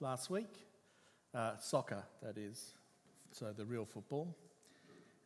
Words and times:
last 0.00 0.30
week. 0.30 0.66
Uh, 1.34 1.56
soccer, 1.58 2.02
that 2.22 2.36
is, 2.36 2.72
so 3.32 3.52
the 3.52 3.64
real 3.64 3.84
football. 3.84 4.34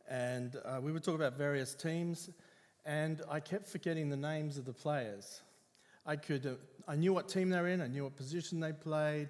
And 0.07 0.55
uh, 0.63 0.79
we 0.81 0.91
were 0.91 0.99
talking 0.99 1.21
about 1.21 1.37
various 1.37 1.73
teams, 1.73 2.29
and 2.85 3.21
I 3.29 3.39
kept 3.39 3.67
forgetting 3.67 4.09
the 4.09 4.17
names 4.17 4.57
of 4.57 4.65
the 4.65 4.73
players. 4.73 5.41
I, 6.05 6.17
could, 6.17 6.45
uh, 6.45 6.51
I 6.87 6.95
knew 6.95 7.13
what 7.13 7.27
team 7.27 7.49
they 7.49 7.59
were 7.59 7.69
in, 7.69 7.81
I 7.81 7.87
knew 7.87 8.03
what 8.03 8.15
position 8.15 8.59
they 8.59 8.73
played, 8.73 9.29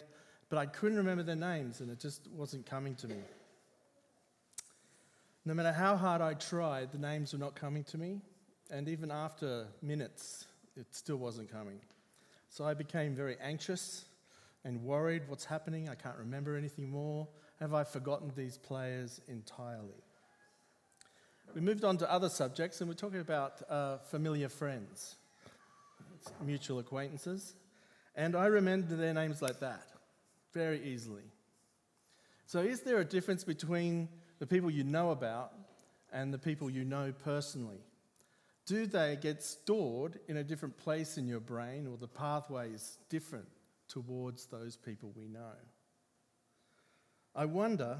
but 0.49 0.57
I 0.57 0.65
couldn't 0.65 0.97
remember 0.97 1.23
their 1.23 1.35
names, 1.35 1.79
and 1.79 1.89
it 1.89 1.99
just 1.99 2.27
wasn't 2.35 2.65
coming 2.65 2.95
to 2.95 3.07
me. 3.07 3.17
No 5.45 5.53
matter 5.53 5.71
how 5.71 5.95
hard 5.95 6.21
I 6.21 6.33
tried, 6.33 6.91
the 6.91 6.97
names 6.97 7.31
were 7.31 7.39
not 7.39 7.55
coming 7.55 7.83
to 7.85 7.97
me, 7.97 8.19
and 8.69 8.89
even 8.89 9.11
after 9.11 9.67
minutes, 9.81 10.45
it 10.75 10.87
still 10.91 11.17
wasn't 11.17 11.49
coming. 11.51 11.79
So 12.49 12.65
I 12.65 12.73
became 12.73 13.15
very 13.15 13.37
anxious 13.39 14.05
and 14.65 14.83
worried 14.83 15.21
what's 15.27 15.45
happening. 15.45 15.87
I 15.87 15.95
can't 15.95 16.17
remember 16.17 16.57
anything 16.57 16.89
more. 16.89 17.27
Have 17.59 17.73
I 17.73 17.83
forgotten 17.83 18.31
these 18.35 18.57
players 18.57 19.21
entirely? 19.27 20.03
We 21.53 21.61
moved 21.61 21.85
on 21.85 21.97
to 21.99 22.11
other 22.11 22.27
subjects, 22.27 22.81
and 22.81 22.89
we're 22.89 22.95
talking 22.95 23.21
about 23.21 23.61
uh, 23.69 23.99
familiar 23.99 24.49
friends, 24.49 25.15
mutual 26.43 26.79
acquaintances. 26.79 27.53
And 28.15 28.35
I 28.35 28.47
remember 28.47 28.95
their 28.95 29.13
names 29.13 29.41
like 29.41 29.59
that 29.59 29.87
very 30.51 30.83
easily. 30.83 31.23
So, 32.47 32.59
is 32.59 32.81
there 32.81 32.97
a 32.97 33.05
difference 33.05 33.43
between 33.43 34.09
the 34.39 34.47
people 34.47 34.69
you 34.69 34.83
know 34.83 35.11
about 35.11 35.53
and 36.11 36.33
the 36.33 36.37
people 36.37 36.69
you 36.69 36.83
know 36.83 37.13
personally? 37.23 37.79
Do 38.65 38.87
they 38.87 39.17
get 39.21 39.43
stored 39.43 40.19
in 40.27 40.37
a 40.37 40.43
different 40.43 40.77
place 40.77 41.17
in 41.17 41.27
your 41.27 41.39
brain, 41.39 41.87
or 41.87 41.97
the 41.97 42.07
pathway 42.07 42.71
is 42.71 42.97
different 43.09 43.47
towards 43.87 44.45
those 44.47 44.75
people 44.75 45.11
we 45.15 45.27
know? 45.27 45.55
I 47.35 47.45
wonder 47.45 47.99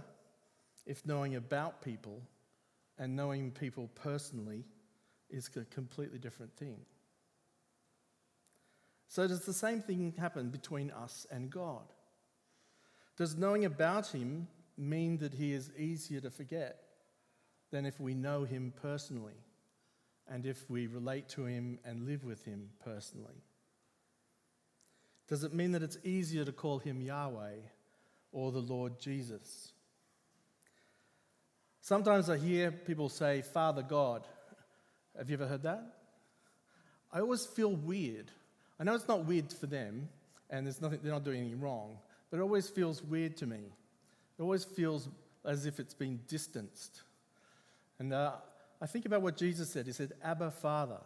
if 0.86 1.06
knowing 1.06 1.36
about 1.36 1.82
people 1.82 2.22
and 2.98 3.16
knowing 3.16 3.52
people 3.52 3.90
personally 3.96 4.64
is 5.30 5.50
a 5.56 5.66
completely 5.66 6.20
different 6.20 6.56
thing. 6.56 6.78
So, 9.08 9.28
does 9.28 9.46
the 9.46 9.54
same 9.54 9.82
thing 9.82 10.14
happen 10.18 10.50
between 10.50 10.92
us 10.92 11.26
and 11.32 11.50
God? 11.50 11.84
Does 13.18 13.36
knowing 13.36 13.66
about 13.66 14.08
Him 14.08 14.48
mean 14.78 15.18
that 15.20 15.34
He 15.34 15.54
is 15.54 15.72
easier 15.78 16.20
to 16.22 16.30
forget 16.30 16.80
than 17.72 17.86
if 17.86 18.00
we 18.00 18.14
know 18.14 18.44
Him 18.44 18.74
personally 18.82 19.40
and 20.28 20.46
if 20.46 20.70
we 20.70 20.88
relate 20.88 21.30
to 21.30 21.46
Him 21.46 21.80
and 21.86 22.06
live 22.06 22.24
with 22.24 22.44
Him 22.46 22.70
personally? 22.84 23.44
Does 25.28 25.44
it 25.44 25.54
mean 25.54 25.72
that 25.72 25.84
it's 25.84 25.98
easier 26.04 26.46
to 26.46 26.52
call 26.52 26.80
Him 26.80 27.02
Yahweh 27.02 27.56
or 28.32 28.52
the 28.52 28.60
Lord 28.60 29.00
Jesus? 29.00 29.72
Sometimes 31.82 32.30
I 32.30 32.38
hear 32.38 32.72
people 32.72 33.10
say, 33.10 33.42
Father 33.42 33.84
God. 33.84 34.26
Have 35.18 35.30
you 35.30 35.36
ever 35.36 35.48
heard 35.48 35.64
that? 35.64 35.84
I 37.12 37.20
always 37.20 37.46
feel 37.46 37.76
weird. 37.76 38.32
I 38.80 38.84
know 38.84 38.96
it's 38.96 39.08
not 39.08 39.26
weird 39.26 39.54
for 39.54 39.68
them, 39.68 40.10
and 40.50 40.66
there's 40.66 40.82
nothing, 40.82 41.00
they're 41.02 41.14
not 41.14 41.24
doing 41.24 41.40
anything 41.40 41.62
wrong, 41.62 41.98
but 42.30 42.38
it 42.40 42.42
always 42.42 42.70
feels 42.70 43.02
weird 43.02 43.38
to 43.38 43.46
me. 43.46 43.60
It 44.38 44.42
always 44.42 44.66
feels 44.66 45.08
as 45.46 45.66
if 45.66 45.80
it's 45.80 45.94
been 45.94 46.20
distanced. 46.28 47.04
And 48.00 48.14
uh, 48.14 48.34
I 48.82 48.88
think 48.88 49.06
about 49.06 49.22
what 49.22 49.38
Jesus 49.38 49.70
said. 49.70 49.86
He 49.86 49.94
said, 49.94 50.12
Abba, 50.24 50.52
Father, 50.52 51.00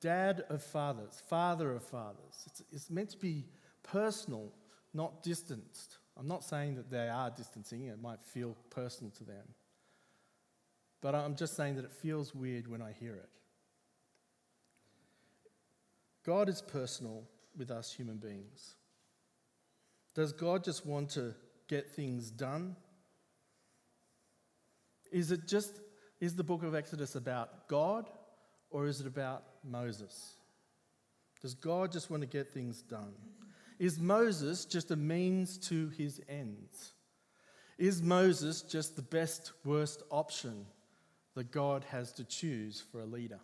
Dad 0.00 0.44
of 0.48 0.62
fathers, 0.62 1.22
Father 1.28 1.72
of 1.72 1.82
fathers. 1.82 2.44
It's, 2.46 2.62
it's 2.72 2.90
meant 2.90 3.10
to 3.10 3.18
be 3.18 3.46
personal, 3.82 4.52
not 4.92 5.22
distanced. 5.22 5.98
I'm 6.16 6.28
not 6.28 6.44
saying 6.44 6.76
that 6.76 6.90
they 6.90 7.08
are 7.08 7.30
distancing, 7.30 7.86
it 7.86 8.00
might 8.00 8.22
feel 8.22 8.56
personal 8.70 9.10
to 9.12 9.24
them. 9.24 9.46
But 11.00 11.14
I'm 11.14 11.36
just 11.36 11.56
saying 11.56 11.76
that 11.76 11.84
it 11.84 11.92
feels 11.92 12.34
weird 12.34 12.66
when 12.66 12.80
I 12.80 12.92
hear 12.92 13.14
it. 13.14 13.28
God 16.24 16.48
is 16.48 16.62
personal 16.62 17.24
with 17.56 17.70
us 17.70 17.92
human 17.92 18.16
beings. 18.16 18.76
Does 20.14 20.32
God 20.32 20.64
just 20.64 20.86
want 20.86 21.10
to 21.10 21.34
get 21.68 21.90
things 21.90 22.30
done? 22.30 22.76
Is 25.12 25.30
it 25.30 25.46
just, 25.46 25.80
is 26.20 26.34
the 26.34 26.44
book 26.44 26.62
of 26.62 26.74
Exodus 26.74 27.14
about 27.14 27.68
God 27.68 28.08
or 28.74 28.88
is 28.88 29.00
it 29.00 29.06
about 29.06 29.44
Moses? 29.62 30.34
Does 31.40 31.54
God 31.54 31.92
just 31.92 32.10
want 32.10 32.22
to 32.22 32.26
get 32.26 32.52
things 32.52 32.82
done? 32.82 33.12
Is 33.78 34.00
Moses 34.00 34.64
just 34.64 34.90
a 34.90 34.96
means 34.96 35.58
to 35.68 35.90
his 35.90 36.20
ends? 36.28 36.94
Is 37.78 38.02
Moses 38.02 38.62
just 38.62 38.96
the 38.96 39.02
best, 39.02 39.52
worst 39.64 40.02
option 40.10 40.66
that 41.36 41.52
God 41.52 41.84
has 41.84 42.12
to 42.14 42.24
choose 42.24 42.82
for 42.90 42.98
a 42.98 43.06
leader? 43.06 43.38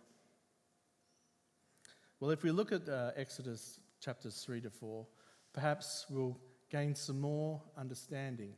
Well, 2.19 2.31
if 2.31 2.43
we 2.43 2.51
look 2.51 2.73
at 2.73 2.89
uh, 2.89 3.11
Exodus 3.15 3.79
chapters 4.01 4.43
3 4.45 4.59
to 4.61 4.69
4, 4.69 5.07
perhaps 5.53 6.07
we'll 6.09 6.37
gain 6.69 6.93
some 6.93 7.21
more 7.21 7.61
understanding 7.77 8.51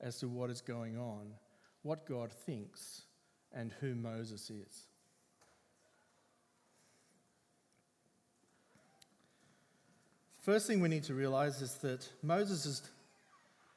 as 0.00 0.18
to 0.18 0.26
what 0.26 0.50
is 0.50 0.62
going 0.62 0.98
on, 0.98 1.28
what 1.82 2.08
God 2.08 2.32
thinks, 2.32 3.02
and 3.52 3.72
who 3.80 3.94
Moses 3.94 4.50
is. 4.50 4.87
First 10.48 10.66
thing 10.66 10.80
we 10.80 10.88
need 10.88 11.04
to 11.04 11.12
realize 11.12 11.60
is 11.60 11.74
that 11.82 12.08
Moses 12.22 12.64
is 12.64 12.90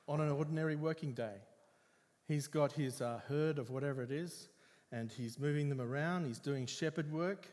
on 0.08 0.22
an 0.22 0.32
ordinary 0.32 0.78
working 0.78 1.12
day. 1.12 1.36
He's 2.30 2.48
got 2.48 2.72
his 2.72 3.02
uh, 3.02 3.20
herd 3.28 3.60
of 3.60 3.70
whatever 3.70 4.02
it 4.02 4.10
is, 4.10 4.48
and 4.90 5.12
he's 5.12 5.38
moving 5.38 5.68
them 5.68 5.82
around. 5.82 6.28
He's 6.28 6.40
doing 6.40 6.66
shepherd 6.66 7.12
work. 7.12 7.46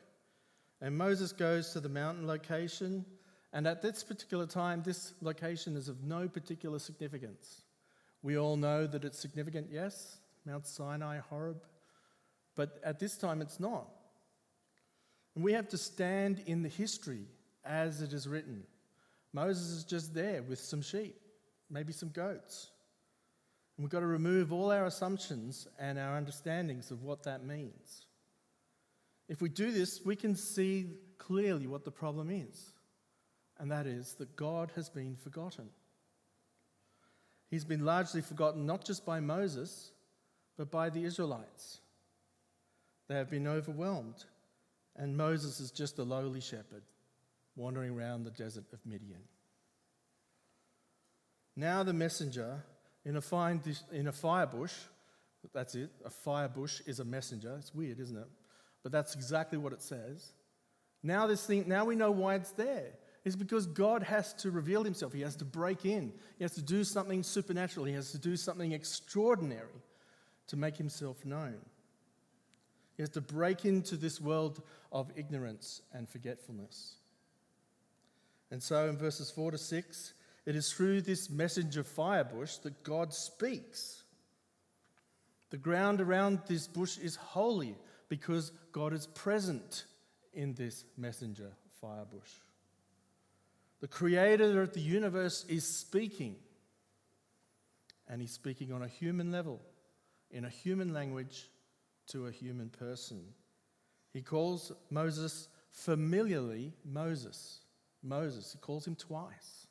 And 0.80 0.96
Moses 0.96 1.32
goes 1.32 1.72
to 1.72 1.80
the 1.80 1.88
mountain 1.88 2.28
location, 2.28 3.04
and 3.52 3.66
at 3.66 3.82
this 3.82 4.04
particular 4.04 4.46
time, 4.46 4.84
this 4.84 5.14
location 5.20 5.76
is 5.76 5.88
of 5.88 6.04
no 6.04 6.28
particular 6.28 6.78
significance. 6.78 7.62
We 8.22 8.38
all 8.38 8.56
know 8.56 8.86
that 8.86 9.04
it's 9.04 9.18
significant, 9.18 9.66
yes, 9.68 10.18
Mount 10.46 10.64
Sinai, 10.64 11.18
Horeb, 11.28 11.64
but 12.54 12.78
at 12.84 13.00
this 13.00 13.16
time 13.16 13.42
it's 13.42 13.58
not. 13.58 13.88
And 15.34 15.42
we 15.42 15.54
have 15.54 15.68
to 15.70 15.76
stand 15.76 16.40
in 16.46 16.62
the 16.62 16.68
history 16.68 17.24
as 17.64 18.00
it 18.00 18.12
is 18.12 18.28
written. 18.28 18.62
Moses 19.32 19.68
is 19.68 19.84
just 19.84 20.14
there 20.14 20.42
with 20.42 20.58
some 20.58 20.82
sheep, 20.82 21.16
maybe 21.70 21.92
some 21.92 22.08
goats. 22.08 22.70
And 23.76 23.84
we've 23.84 23.90
got 23.90 24.00
to 24.00 24.06
remove 24.06 24.52
all 24.52 24.72
our 24.72 24.86
assumptions 24.86 25.68
and 25.78 25.98
our 25.98 26.16
understandings 26.16 26.90
of 26.90 27.02
what 27.02 27.22
that 27.24 27.44
means. 27.44 28.06
If 29.28 29.42
we 29.42 29.48
do 29.48 29.70
this, 29.70 30.00
we 30.04 30.16
can 30.16 30.34
see 30.34 30.94
clearly 31.18 31.66
what 31.66 31.84
the 31.84 31.90
problem 31.90 32.30
is, 32.30 32.72
and 33.58 33.70
that 33.70 33.86
is 33.86 34.14
that 34.14 34.34
God 34.36 34.72
has 34.74 34.88
been 34.88 35.14
forgotten. 35.16 35.68
He's 37.50 37.64
been 37.64 37.84
largely 37.84 38.22
forgotten 38.22 38.66
not 38.66 38.84
just 38.84 39.04
by 39.04 39.20
Moses, 39.20 39.92
but 40.56 40.70
by 40.70 40.88
the 40.90 41.04
Israelites. 41.04 41.80
They 43.08 43.16
have 43.16 43.30
been 43.30 43.46
overwhelmed, 43.46 44.24
and 44.96 45.16
Moses 45.16 45.60
is 45.60 45.70
just 45.70 45.98
a 45.98 46.02
lowly 46.02 46.40
shepherd 46.40 46.82
wandering 47.58 47.90
around 47.90 48.24
the 48.24 48.30
desert 48.30 48.64
of 48.72 48.78
Midian. 48.86 49.20
Now 51.56 51.82
the 51.82 51.92
messenger 51.92 52.62
in 53.04 53.16
a, 53.16 53.20
fine, 53.20 53.60
in 53.92 54.06
a 54.06 54.12
fire 54.12 54.46
bush, 54.46 54.74
that's 55.52 55.74
it, 55.74 55.90
a 56.04 56.10
fire 56.10 56.48
bush 56.48 56.80
is 56.86 57.00
a 57.00 57.04
messenger. 57.04 57.56
It's 57.58 57.74
weird, 57.74 57.98
isn't 58.00 58.16
it? 58.16 58.28
But 58.82 58.92
that's 58.92 59.14
exactly 59.14 59.58
what 59.58 59.72
it 59.72 59.82
says. 59.82 60.32
Now 61.02 61.26
this 61.26 61.44
thing, 61.44 61.64
now 61.66 61.84
we 61.84 61.96
know 61.96 62.10
why 62.10 62.36
it's 62.36 62.52
there. 62.52 62.92
It's 63.24 63.36
because 63.36 63.66
God 63.66 64.02
has 64.04 64.32
to 64.34 64.50
reveal 64.50 64.84
himself. 64.84 65.12
He 65.12 65.22
has 65.22 65.36
to 65.36 65.44
break 65.44 65.84
in. 65.84 66.12
He 66.38 66.44
has 66.44 66.54
to 66.54 66.62
do 66.62 66.84
something 66.84 67.22
supernatural. 67.22 67.86
He 67.86 67.92
has 67.94 68.12
to 68.12 68.18
do 68.18 68.36
something 68.36 68.72
extraordinary 68.72 69.82
to 70.46 70.56
make 70.56 70.76
himself 70.76 71.24
known. 71.24 71.56
He 72.96 73.02
has 73.02 73.10
to 73.10 73.20
break 73.20 73.64
into 73.64 73.96
this 73.96 74.20
world 74.20 74.62
of 74.92 75.10
ignorance 75.16 75.82
and 75.92 76.08
forgetfulness. 76.08 76.94
And 78.50 78.62
so 78.62 78.88
in 78.88 78.96
verses 78.96 79.30
4 79.30 79.52
to 79.52 79.58
6, 79.58 80.14
it 80.46 80.56
is 80.56 80.72
through 80.72 81.02
this 81.02 81.28
messenger 81.28 81.84
fire 81.84 82.24
bush 82.24 82.56
that 82.58 82.82
God 82.82 83.12
speaks. 83.12 84.02
The 85.50 85.58
ground 85.58 86.00
around 86.00 86.40
this 86.46 86.66
bush 86.66 86.98
is 86.98 87.16
holy 87.16 87.74
because 88.08 88.50
God 88.72 88.92
is 88.92 89.06
present 89.06 89.84
in 90.32 90.54
this 90.54 90.84
messenger 90.96 91.52
fire 91.80 92.06
bush. 92.10 92.30
The 93.80 93.88
creator 93.88 94.62
of 94.62 94.72
the 94.72 94.80
universe 94.80 95.44
is 95.48 95.64
speaking, 95.64 96.36
and 98.08 98.20
he's 98.20 98.32
speaking 98.32 98.72
on 98.72 98.82
a 98.82 98.88
human 98.88 99.30
level, 99.30 99.60
in 100.30 100.44
a 100.44 100.50
human 100.50 100.92
language 100.92 101.48
to 102.08 102.26
a 102.26 102.32
human 102.32 102.70
person. 102.70 103.22
He 104.12 104.22
calls 104.22 104.72
Moses 104.90 105.48
familiarly 105.70 106.72
Moses. 106.84 107.60
Moses. 108.02 108.52
He 108.52 108.58
calls 108.58 108.86
him 108.86 108.94
twice. 108.94 109.66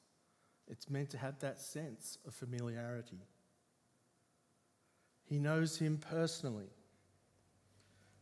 It's 0.68 0.90
meant 0.90 1.10
to 1.12 1.18
have 1.18 1.40
that 1.40 1.60
sense 1.60 2.18
of 2.28 2.34
familiarity. 2.34 3.22
He 5.24 5.40
knows 5.40 5.78
him 5.78 5.98
personally. 5.98 6.70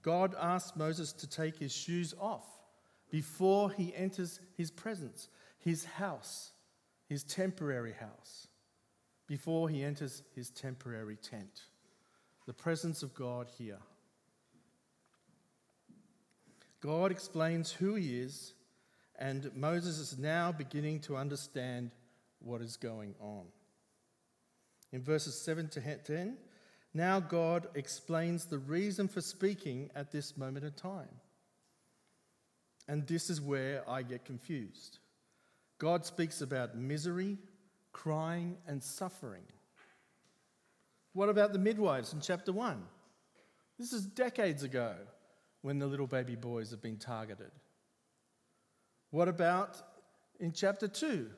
God 0.02 0.36
asks 0.40 0.78
Moses 0.78 1.14
to 1.14 1.28
take 1.28 1.58
his 1.58 1.76
shoes 1.76 2.14
off 2.20 2.46
before 3.10 3.72
he 3.72 3.96
enters 3.96 4.40
his 4.56 4.70
presence, 4.70 5.30
his 5.58 5.86
house, 5.86 6.52
his 7.08 7.24
temporary 7.24 7.94
house, 7.94 8.48
before 9.28 9.70
he 9.70 9.84
enters 9.84 10.24
his 10.36 10.50
temporary 10.50 11.16
tent. 11.16 11.62
The 12.46 12.54
presence 12.54 13.02
of 13.02 13.16
God 13.16 13.48
here. 13.58 13.80
God 16.82 17.12
explains 17.12 17.72
who 17.72 17.96
he 17.96 18.20
is, 18.20 18.54
and 19.20 19.52
Moses 19.56 20.00
is 20.00 20.18
now 20.18 20.52
beginning 20.52 21.00
to 21.02 21.16
understand 21.16 21.92
what 22.40 22.62
is 22.62 22.78
going 22.78 23.16
on. 23.20 23.46
In 24.92 25.02
verses 25.02 25.40
7 25.40 25.68
to 25.70 25.82
10, 25.82 26.38
now 26.94 27.20
God 27.20 27.68
explains 27.76 28.46
the 28.46 28.60
reason 28.60 29.08
for 29.08 29.22
speaking 29.22 29.90
at 29.96 30.12
this 30.12 30.38
moment 30.38 30.66
in 30.66 30.72
time. 30.74 31.20
And 32.88 33.06
this 33.08 33.30
is 33.30 33.42
where 33.42 33.84
I 33.90 34.04
get 34.04 34.26
confused. 34.26 35.00
God 35.78 36.06
speaks 36.06 36.42
about 36.42 36.78
misery, 36.78 37.38
crying, 37.92 38.58
and 38.68 38.82
suffering. 38.82 39.44
What 41.14 41.30
about 41.30 41.52
the 41.52 41.60
midwives 41.60 42.14
in 42.14 42.22
chapter 42.22 42.54
1? 42.54 42.82
This 43.78 43.92
is 43.92 44.06
decades 44.06 44.64
ago 44.64 44.96
when 45.62 45.80
the 45.80 45.88
little 45.88 46.08
baby 46.08 46.36
boys 46.36 46.72
have 46.72 46.82
been 46.82 46.98
targeted. 46.98 47.52
What 49.12 49.28
about 49.28 49.82
in 50.40 50.52
chapter 50.52 50.88
2 50.88 51.30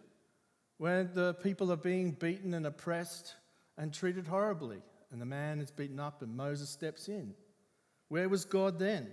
when 0.77 1.09
the 1.13 1.33
people 1.35 1.71
are 1.71 1.77
being 1.77 2.11
beaten 2.11 2.53
and 2.53 2.65
oppressed 2.65 3.35
and 3.77 3.93
treated 3.93 4.27
horribly 4.27 4.81
and 5.11 5.21
the 5.21 5.25
man 5.25 5.59
is 5.59 5.71
beaten 5.71 5.99
up 5.99 6.21
and 6.21 6.35
Moses 6.35 6.69
steps 6.69 7.07
in? 7.07 7.33
Where 8.09 8.29
was 8.29 8.45
God 8.45 8.79
then? 8.79 9.07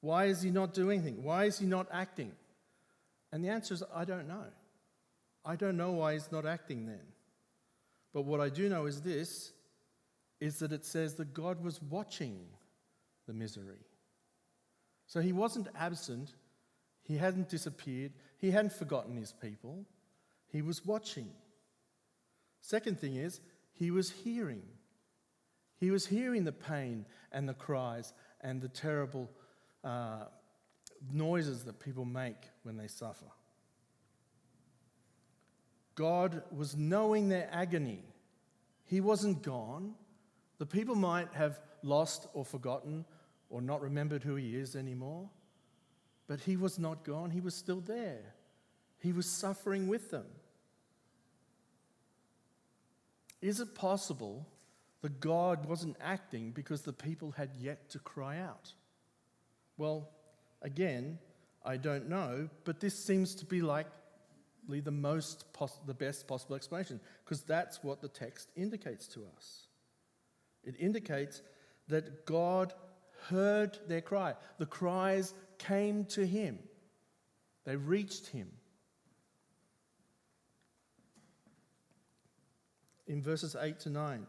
Why 0.00 0.26
is 0.26 0.42
he 0.42 0.50
not 0.50 0.74
doing 0.74 1.00
anything? 1.00 1.22
Why 1.22 1.44
is 1.44 1.58
he 1.58 1.66
not 1.66 1.88
acting? 1.92 2.32
And 3.32 3.44
the 3.44 3.48
answer 3.48 3.74
is 3.74 3.82
I 3.94 4.04
don't 4.04 4.28
know. 4.28 4.44
I 5.44 5.56
don't 5.56 5.76
know 5.76 5.92
why 5.92 6.14
he's 6.14 6.32
not 6.32 6.46
acting 6.46 6.86
then. 6.86 7.06
But 8.12 8.22
what 8.22 8.40
I 8.40 8.48
do 8.48 8.68
know 8.68 8.86
is 8.86 9.02
this 9.02 9.52
is 10.40 10.58
that 10.58 10.72
it 10.72 10.84
says 10.84 11.14
that 11.14 11.32
God 11.32 11.62
was 11.62 11.80
watching 11.82 12.38
the 13.26 13.32
misery. 13.32 13.84
So 15.06 15.20
he 15.20 15.32
wasn't 15.32 15.68
absent, 15.78 16.34
he 17.06 17.16
hadn't 17.16 17.48
disappeared, 17.48 18.12
he 18.38 18.50
hadn't 18.50 18.72
forgotten 18.72 19.16
his 19.16 19.32
people, 19.32 19.84
he 20.48 20.62
was 20.62 20.84
watching. 20.84 21.30
Second 22.60 22.98
thing 22.98 23.16
is, 23.16 23.40
he 23.72 23.90
was 23.90 24.10
hearing. 24.10 24.62
He 25.78 25.90
was 25.90 26.06
hearing 26.06 26.44
the 26.44 26.52
pain 26.52 27.06
and 27.30 27.48
the 27.48 27.54
cries 27.54 28.12
and 28.40 28.60
the 28.60 28.68
terrible 28.68 29.30
uh, 29.84 30.24
noises 31.12 31.64
that 31.64 31.78
people 31.78 32.04
make 32.04 32.36
when 32.62 32.76
they 32.76 32.88
suffer. 32.88 33.26
God 35.94 36.42
was 36.50 36.76
knowing 36.76 37.28
their 37.28 37.48
agony. 37.52 38.02
He 38.84 39.00
wasn't 39.00 39.42
gone. 39.42 39.94
The 40.58 40.66
people 40.66 40.94
might 40.94 41.32
have 41.34 41.60
lost 41.82 42.28
or 42.34 42.44
forgotten 42.44 43.04
or 43.48 43.60
not 43.60 43.80
remembered 43.80 44.22
who 44.22 44.36
he 44.36 44.56
is 44.56 44.74
anymore, 44.74 45.30
but 46.26 46.40
he 46.40 46.56
was 46.56 46.78
not 46.78 47.04
gone. 47.04 47.30
He 47.30 47.40
was 47.40 47.54
still 47.54 47.80
there. 47.80 48.34
He 49.00 49.12
was 49.12 49.26
suffering 49.26 49.86
with 49.86 50.10
them. 50.10 50.26
Is 53.40 53.60
it 53.60 53.74
possible 53.74 54.46
that 55.02 55.20
God 55.20 55.66
wasn't 55.66 55.96
acting 56.00 56.50
because 56.50 56.82
the 56.82 56.92
people 56.92 57.30
had 57.32 57.50
yet 57.60 57.90
to 57.90 57.98
cry 57.98 58.38
out? 58.38 58.72
Well, 59.76 60.08
again, 60.62 61.18
I 61.64 61.76
don't 61.76 62.08
know, 62.08 62.48
but 62.64 62.80
this 62.80 62.98
seems 62.98 63.34
to 63.36 63.44
be 63.44 63.60
likely 63.60 64.80
the 64.80 64.90
most 64.90 65.52
pos- 65.52 65.78
the 65.86 65.94
best 65.94 66.26
possible 66.26 66.56
explanation 66.56 67.00
because 67.24 67.42
that's 67.42 67.84
what 67.84 68.00
the 68.00 68.08
text 68.08 68.50
indicates 68.56 69.06
to 69.08 69.24
us. 69.36 69.66
It 70.64 70.74
indicates 70.78 71.42
that 71.88 72.26
God 72.26 72.72
heard 73.28 73.78
their 73.86 74.00
cry. 74.00 74.34
The 74.58 74.66
cries 74.66 75.34
came 75.58 76.04
to 76.06 76.26
him. 76.26 76.58
They 77.64 77.76
reached 77.76 78.28
him. 78.28 78.50
In 83.06 83.22
verses 83.22 83.56
8 83.58 83.78
to 83.80 83.90
9, 83.90 84.26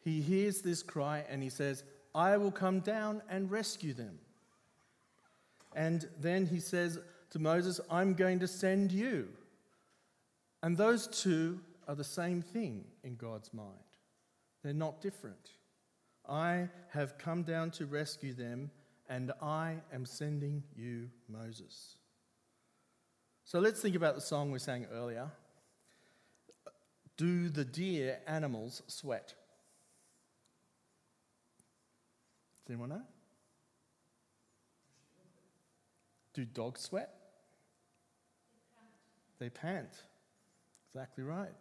he 0.00 0.20
hears 0.20 0.60
this 0.60 0.82
cry 0.82 1.24
and 1.28 1.42
he 1.42 1.48
says, 1.48 1.84
I 2.14 2.36
will 2.36 2.50
come 2.50 2.80
down 2.80 3.22
and 3.28 3.50
rescue 3.50 3.94
them. 3.94 4.18
And 5.74 6.08
then 6.20 6.46
he 6.46 6.60
says 6.60 6.98
to 7.30 7.38
Moses, 7.38 7.80
I'm 7.90 8.14
going 8.14 8.40
to 8.40 8.46
send 8.46 8.92
you. 8.92 9.28
And 10.62 10.76
those 10.76 11.06
two 11.06 11.60
are 11.88 11.94
the 11.94 12.04
same 12.04 12.42
thing 12.42 12.84
in 13.02 13.16
God's 13.16 13.52
mind, 13.52 13.68
they're 14.62 14.72
not 14.72 15.00
different. 15.00 15.50
I 16.28 16.68
have 16.90 17.18
come 17.18 17.42
down 17.42 17.72
to 17.72 17.86
rescue 17.86 18.32
them, 18.32 18.70
and 19.12 19.30
I 19.42 19.76
am 19.92 20.06
sending 20.06 20.62
you 20.74 21.10
Moses. 21.28 21.96
So 23.44 23.58
let's 23.58 23.78
think 23.78 23.94
about 23.94 24.14
the 24.14 24.22
song 24.22 24.50
we 24.50 24.58
sang 24.58 24.86
earlier. 24.90 25.30
Do 27.18 27.50
the 27.50 27.64
deer 27.64 28.20
animals 28.26 28.82
sweat? 28.86 29.34
Does 32.64 32.70
anyone 32.70 32.88
know? 32.88 33.02
Do 36.32 36.46
dogs 36.46 36.80
sweat? 36.80 37.10
They 39.38 39.50
pant. 39.50 39.90
Exactly 40.88 41.22
right. 41.22 41.52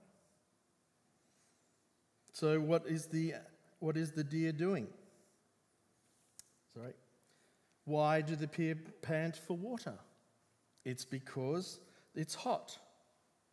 So, 2.32 2.62
what 2.62 2.88
is 2.88 3.08
the, 3.08 3.34
what 3.80 3.98
is 3.98 4.14
the 4.14 4.24
deer 4.24 4.54
doing? 4.54 4.88
Sorry. 6.74 6.94
Why 7.86 8.22
do 8.22 8.36
the 8.36 8.48
pant 9.02 9.36
for 9.36 9.58
water? 9.58 9.98
It's 10.86 11.06
because 11.06 11.80
it's 12.16 12.36
hot 12.36 12.78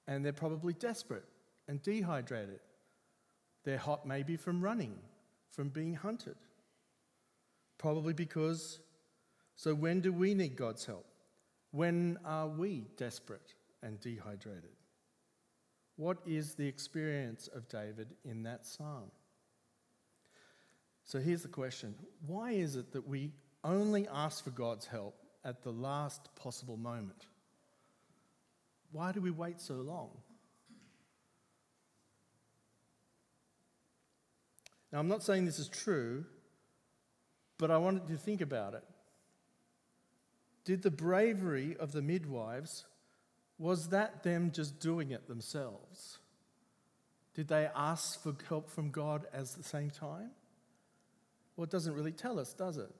and 0.06 0.24
they're 0.24 0.32
probably 0.32 0.74
desperate 0.74 1.24
and 1.66 1.82
dehydrated. 1.82 2.60
They're 3.64 3.78
hot 3.78 4.06
maybe 4.06 4.36
from 4.36 4.62
running, 4.62 4.94
from 5.50 5.68
being 5.68 5.94
hunted. 5.94 6.36
Probably 7.78 8.12
because 8.12 8.80
so, 9.58 9.74
when 9.74 10.00
do 10.00 10.12
we 10.12 10.34
need 10.34 10.54
God's 10.54 10.86
help? 10.86 11.04
When 11.72 12.16
are 12.24 12.46
we 12.46 12.86
desperate 12.96 13.54
and 13.82 13.98
dehydrated? 13.98 14.70
What 15.96 16.18
is 16.24 16.54
the 16.54 16.66
experience 16.68 17.48
of 17.48 17.68
David 17.68 18.14
in 18.24 18.44
that 18.44 18.64
psalm? 18.64 19.10
So, 21.04 21.18
here's 21.18 21.42
the 21.42 21.48
question 21.48 21.96
Why 22.24 22.52
is 22.52 22.76
it 22.76 22.92
that 22.92 23.08
we 23.08 23.32
only 23.64 24.06
ask 24.08 24.44
for 24.44 24.50
God's 24.50 24.86
help 24.86 25.14
at 25.44 25.62
the 25.62 25.72
last 25.72 26.28
possible 26.36 26.76
moment? 26.76 27.26
Why 28.92 29.12
do 29.12 29.20
we 29.20 29.30
wait 29.30 29.60
so 29.60 29.74
long? 29.74 30.10
Now, 34.92 35.00
I'm 35.00 35.08
not 35.08 35.22
saying 35.22 35.44
this 35.44 35.58
is 35.58 35.68
true, 35.68 36.24
but 37.58 37.70
I 37.70 37.76
wanted 37.76 38.08
to 38.08 38.16
think 38.16 38.40
about 38.40 38.74
it. 38.74 38.84
Did 40.64 40.82
the 40.82 40.90
bravery 40.90 41.76
of 41.78 41.92
the 41.92 42.02
midwives, 42.02 42.84
was 43.58 43.88
that 43.88 44.22
them 44.22 44.50
just 44.52 44.80
doing 44.80 45.10
it 45.10 45.26
themselves? 45.26 46.18
Did 47.34 47.48
they 47.48 47.68
ask 47.74 48.22
for 48.22 48.34
help 48.48 48.70
from 48.70 48.90
God 48.90 49.26
at 49.32 49.46
the 49.48 49.62
same 49.62 49.90
time? 49.90 50.30
Well, 51.56 51.64
it 51.64 51.70
doesn't 51.70 51.94
really 51.94 52.12
tell 52.12 52.38
us, 52.38 52.52
does 52.52 52.78
it? 52.78 52.90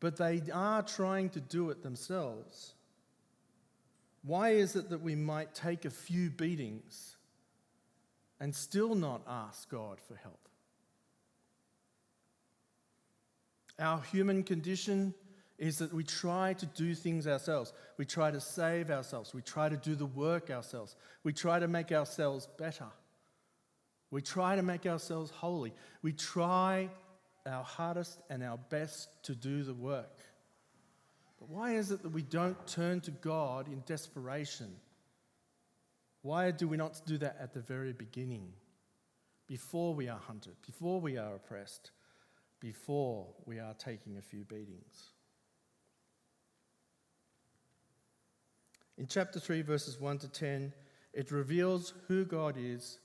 But 0.00 0.16
they 0.16 0.42
are 0.52 0.82
trying 0.82 1.30
to 1.30 1.40
do 1.40 1.70
it 1.70 1.82
themselves. 1.82 2.74
Why 4.22 4.50
is 4.50 4.76
it 4.76 4.90
that 4.90 5.02
we 5.02 5.14
might 5.14 5.54
take 5.54 5.84
a 5.84 5.90
few 5.90 6.30
beatings 6.30 7.16
and 8.40 8.54
still 8.54 8.94
not 8.94 9.22
ask 9.26 9.68
God 9.70 9.98
for 10.06 10.14
help? 10.16 10.48
Our 13.78 14.00
human 14.02 14.42
condition 14.42 15.14
is 15.56 15.78
that 15.78 15.92
we 15.92 16.04
try 16.04 16.52
to 16.54 16.66
do 16.66 16.94
things 16.94 17.26
ourselves. 17.26 17.72
We 17.96 18.04
try 18.04 18.30
to 18.30 18.40
save 18.40 18.90
ourselves. 18.90 19.34
We 19.34 19.42
try 19.42 19.68
to 19.68 19.76
do 19.76 19.94
the 19.94 20.06
work 20.06 20.50
ourselves. 20.50 20.94
We 21.24 21.32
try 21.32 21.58
to 21.58 21.68
make 21.68 21.90
ourselves 21.90 22.48
better. 22.58 22.86
We 24.10 24.22
try 24.22 24.56
to 24.56 24.62
make 24.62 24.86
ourselves 24.86 25.30
holy. 25.30 25.74
We 26.02 26.12
try 26.12 26.90
our 27.48 27.64
hardest 27.64 28.20
and 28.30 28.42
our 28.42 28.58
best 28.68 29.08
to 29.24 29.34
do 29.34 29.62
the 29.62 29.74
work. 29.74 30.18
But 31.38 31.48
why 31.48 31.74
is 31.76 31.90
it 31.90 32.02
that 32.02 32.10
we 32.10 32.22
don't 32.22 32.66
turn 32.66 33.00
to 33.02 33.10
God 33.10 33.68
in 33.68 33.82
desperation 33.86 34.74
Why 36.22 36.50
do 36.50 36.66
we 36.68 36.76
not 36.76 37.00
do 37.06 37.18
that 37.18 37.36
at 37.40 37.54
the 37.54 37.60
very 37.60 37.92
beginning? 37.92 38.52
Before 39.46 39.94
we 39.94 40.08
are 40.08 40.18
hunted, 40.18 40.56
before 40.66 41.00
we 41.00 41.16
are 41.16 41.36
oppressed, 41.36 41.92
before 42.60 43.28
we 43.46 43.58
are 43.58 43.74
taking 43.74 44.18
a 44.18 44.22
few 44.22 44.44
beatings. 44.44 45.12
In 48.98 49.06
chapter 49.06 49.38
3, 49.38 49.62
verses 49.62 49.98
1 50.00 50.18
to 50.18 50.28
10, 50.28 50.72
it 51.14 51.30
reveals 51.30 51.94
who 52.08 52.24
God 52.24 52.56
is 52.58 52.98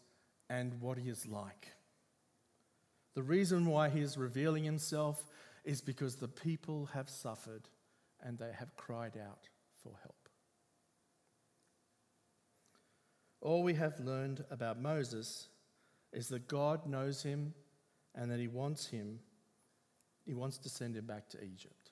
and 0.50 0.82
what 0.82 0.98
he 0.98 1.08
is 1.08 1.28
like. 1.28 1.70
The 3.16 3.24
reason 3.24 3.68
why 3.68 3.90
he 3.90 4.02
is 4.02 4.18
revealing 4.18 4.64
himself 4.64 5.26
is 5.64 5.82
because 5.82 6.16
the 6.16 6.28
people 6.28 6.88
have 6.94 7.10
suffered 7.10 7.70
and 8.22 8.38
they 8.38 8.52
have 8.58 8.76
cried 8.76 9.18
out 9.18 9.50
for 9.82 9.94
help. 10.02 10.30
All 13.42 13.62
we 13.62 13.74
have 13.74 14.00
learned 14.00 14.46
about 14.50 14.82
Moses 14.82 15.50
is 16.14 16.30
that 16.30 16.48
God 16.48 16.88
knows 16.88 17.24
him 17.24 17.54
and 18.16 18.32
that 18.32 18.40
he 18.40 18.48
wants 18.48 18.88
him, 18.88 19.20
he 20.26 20.34
wants 20.34 20.58
to 20.60 20.70
send 20.70 20.96
him 20.96 21.06
back 21.06 21.28
to 21.30 21.44
Egypt. 21.44 21.92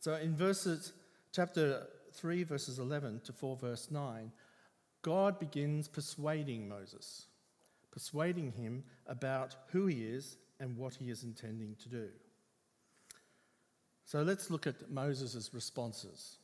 So 0.00 0.14
in 0.14 0.34
verses 0.34 0.92
chapter 1.32 1.86
3 2.14 2.42
verses 2.42 2.78
11 2.78 3.20
to 3.24 3.32
4 3.32 3.56
verse 3.56 3.90
9, 3.90 4.32
God 5.02 5.38
begins 5.38 5.88
persuading 5.88 6.68
Moses, 6.68 7.26
persuading 7.90 8.52
him 8.52 8.84
about 9.06 9.56
who 9.68 9.86
he 9.86 10.04
is 10.04 10.36
and 10.58 10.76
what 10.76 10.94
he 10.94 11.10
is 11.10 11.24
intending 11.24 11.76
to 11.82 11.88
do. 11.88 12.08
So 14.04 14.22
let's 14.22 14.50
look 14.50 14.66
at 14.66 14.90
Moses' 14.90 15.50
responses. 15.52 16.38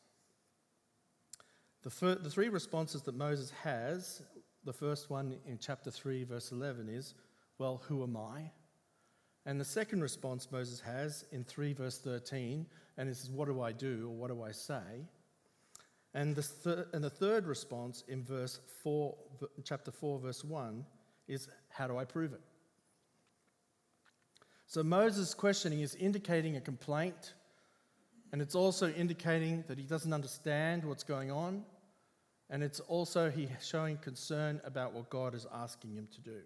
The, 1.82 2.18
the 2.20 2.30
three 2.30 2.48
responses 2.48 3.02
that 3.02 3.16
Moses 3.16 3.52
has, 3.62 4.22
the 4.64 4.72
first 4.72 5.10
one 5.10 5.36
in 5.46 5.58
chapter 5.58 5.90
3, 5.90 6.24
verse 6.24 6.52
11 6.52 6.88
is, 6.88 7.14
Well, 7.58 7.82
who 7.86 8.02
am 8.02 8.16
I? 8.16 8.50
And 9.44 9.60
the 9.60 9.64
second 9.64 10.02
response 10.02 10.48
Moses 10.50 10.80
has 10.80 11.24
in 11.30 11.44
3, 11.44 11.72
verse 11.72 11.98
13, 11.98 12.66
and 12.98 13.08
this 13.08 13.22
is, 13.22 13.30
What 13.30 13.46
do 13.46 13.60
I 13.60 13.72
do 13.72 14.08
or 14.08 14.16
what 14.16 14.30
do 14.30 14.42
I 14.42 14.52
say? 14.52 15.06
And 16.14 16.34
the, 16.34 16.86
and 16.92 17.04
the 17.04 17.10
third 17.10 17.46
response 17.46 18.02
in 18.08 18.24
verse 18.24 18.58
4, 18.82 19.14
chapter 19.64 19.90
4, 19.90 20.18
verse 20.18 20.42
1 20.44 20.84
is, 21.28 21.48
How 21.68 21.86
do 21.86 21.96
I 21.96 22.04
prove 22.04 22.32
it? 22.32 22.40
So 24.66 24.82
Moses' 24.82 25.32
questioning 25.34 25.80
is 25.80 25.94
indicating 25.94 26.56
a 26.56 26.60
complaint, 26.60 27.34
and 28.32 28.42
it's 28.42 28.54
also 28.54 28.90
indicating 28.90 29.64
that 29.68 29.78
he 29.78 29.84
doesn't 29.84 30.12
understand 30.12 30.84
what's 30.84 31.04
going 31.04 31.30
on, 31.30 31.64
and 32.50 32.62
it's 32.62 32.80
also 32.80 33.30
he 33.30 33.48
showing 33.60 33.96
concern 33.98 34.60
about 34.64 34.92
what 34.92 35.08
God 35.08 35.34
is 35.34 35.46
asking 35.52 35.94
him 35.94 36.08
to 36.14 36.20
do. 36.20 36.40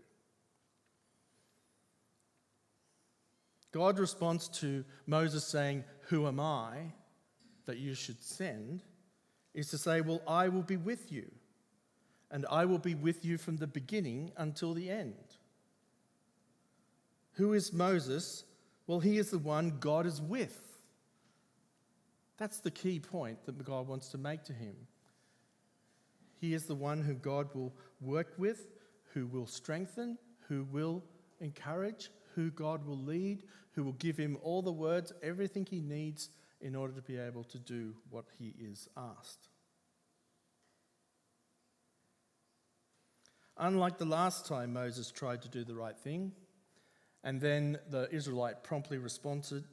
God 3.73 3.99
responds 3.99 4.49
to 4.61 4.85
Moses 5.07 5.45
saying, 5.47 5.85
Who 6.09 6.27
am 6.27 6.41
I 6.41 6.93
that 7.67 7.79
you 7.79 7.95
should 7.95 8.23
send? 8.23 8.83
is 9.55 9.69
to 9.71 9.79
say, 9.79 10.01
Well, 10.01 10.23
I 10.27 10.49
will 10.49 10.63
be 10.63 10.77
with 10.77 11.11
you, 11.13 11.31
and 12.31 12.47
I 12.51 12.65
will 12.65 12.79
be 12.79 12.95
with 12.95 13.25
you 13.25 13.39
from 13.39 13.57
the 13.57 13.67
beginning 13.67 14.31
until 14.37 14.75
the 14.75 14.89
end. 14.91 15.15
Who 17.35 17.53
is 17.53 17.73
Moses? 17.73 18.45
Well, 18.87 19.01
he 19.01 19.19
is 19.19 19.31
the 19.31 19.39
one 19.39 19.79
God 19.81 20.07
is 20.07 20.21
with. 20.21 20.59
That's 22.39 22.61
the 22.61 22.71
key 22.71 23.01
point 23.01 23.45
that 23.47 23.63
God 23.65 23.87
wants 23.87 24.09
to 24.09 24.19
make 24.19 24.45
to 24.45 24.53
him. 24.53 24.75
He 26.41 26.55
is 26.55 26.65
the 26.65 26.75
one 26.75 27.03
who 27.03 27.15
God 27.15 27.49
will 27.55 27.75
work 28.01 28.33
with, 28.39 28.67
who 29.13 29.27
will 29.27 29.47
strengthen, 29.47 30.17
who 30.49 30.65
will 30.65 31.03
encourage, 31.41 32.11
who 32.35 32.51
God 32.51 32.87
will 32.87 32.97
lead, 32.97 33.43
who 33.73 33.85
will 33.85 33.93
give 33.93 34.17
him 34.17 34.39
all 34.43 34.63
the 34.63 34.73
words, 34.73 35.13
everything 35.23 35.67
he 35.69 35.81
needs 35.81 36.31
in 36.63 36.75
order 36.75 36.95
to 36.95 37.03
be 37.03 37.19
able 37.19 37.45
to 37.45 37.59
do 37.59 37.95
what 38.09 38.25
he 38.39 38.55
is 38.59 38.89
asked. 38.97 39.50
Unlike 43.63 43.99
the 43.99 44.07
last 44.07 44.47
time 44.47 44.73
Moses 44.73 45.11
tried 45.11 45.43
to 45.43 45.49
do 45.49 45.65
the 45.65 45.75
right 45.75 45.97
thing, 45.97 46.33
and 47.23 47.39
then 47.39 47.79
the 47.91 48.09
Israelite 48.11 48.65
promptly 48.65 48.97
responded, 48.97 49.65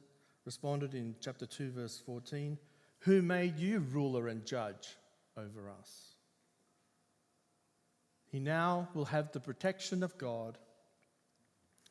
responded 0.44 0.94
in 0.94 1.14
chapter 1.20 1.46
2, 1.46 1.70
verse 1.70 1.98
14 2.04 2.58
Who 3.00 3.22
made 3.22 3.58
you 3.58 3.78
ruler 3.78 4.28
and 4.28 4.44
judge 4.44 4.98
over 5.38 5.70
us? 5.70 6.16
He 8.30 8.40
now 8.40 8.90
will 8.92 9.06
have 9.06 9.32
the 9.32 9.40
protection 9.40 10.02
of 10.02 10.18
God, 10.18 10.58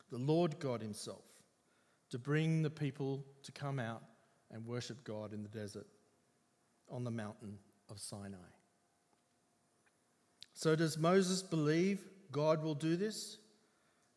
the 0.08 0.18
Lord 0.18 0.60
God 0.60 0.80
Himself, 0.80 1.24
to 2.10 2.18
bring 2.18 2.62
the 2.62 2.70
people 2.70 3.26
to 3.42 3.50
come 3.50 3.80
out 3.80 4.04
and 4.52 4.64
worship 4.64 5.02
God 5.02 5.32
in 5.32 5.42
the 5.42 5.48
desert 5.48 5.88
on 6.88 7.02
the 7.02 7.10
mountain 7.10 7.58
of 7.90 7.98
Sinai. 7.98 8.36
So, 10.58 10.74
does 10.74 10.98
Moses 10.98 11.40
believe 11.40 12.00
God 12.32 12.64
will 12.64 12.74
do 12.74 12.96
this? 12.96 13.38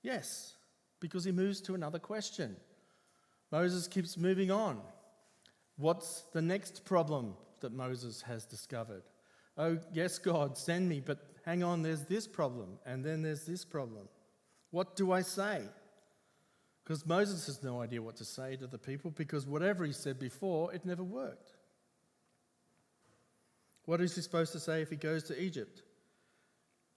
Yes, 0.01 0.55
because 0.99 1.23
he 1.23 1.31
moves 1.31 1.61
to 1.61 1.75
another 1.75 1.99
question. 1.99 2.55
Moses 3.51 3.87
keeps 3.87 4.17
moving 4.17 4.49
on. 4.49 4.81
What's 5.77 6.23
the 6.33 6.41
next 6.41 6.83
problem 6.83 7.35
that 7.59 7.73
Moses 7.73 8.23
has 8.23 8.43
discovered? 8.43 9.03
Oh, 9.55 9.77
yes, 9.93 10.17
God, 10.17 10.57
send 10.57 10.89
me, 10.89 10.99
but 10.99 11.19
hang 11.45 11.61
on, 11.61 11.83
there's 11.83 12.05
this 12.05 12.25
problem, 12.25 12.79
and 12.87 13.05
then 13.05 13.21
there's 13.21 13.45
this 13.45 13.63
problem. 13.63 14.09
What 14.71 14.95
do 14.95 15.11
I 15.11 15.21
say? 15.21 15.61
Because 16.83 17.05
Moses 17.05 17.45
has 17.45 17.61
no 17.61 17.83
idea 17.83 18.01
what 18.01 18.15
to 18.15 18.25
say 18.25 18.55
to 18.55 18.65
the 18.65 18.79
people 18.79 19.11
because 19.11 19.45
whatever 19.45 19.85
he 19.85 19.93
said 19.93 20.17
before, 20.17 20.73
it 20.73 20.87
never 20.87 21.03
worked. 21.03 21.51
What 23.85 24.01
is 24.01 24.15
he 24.15 24.23
supposed 24.23 24.53
to 24.53 24.59
say 24.59 24.81
if 24.81 24.89
he 24.89 24.95
goes 24.95 25.21
to 25.25 25.39
Egypt? 25.39 25.83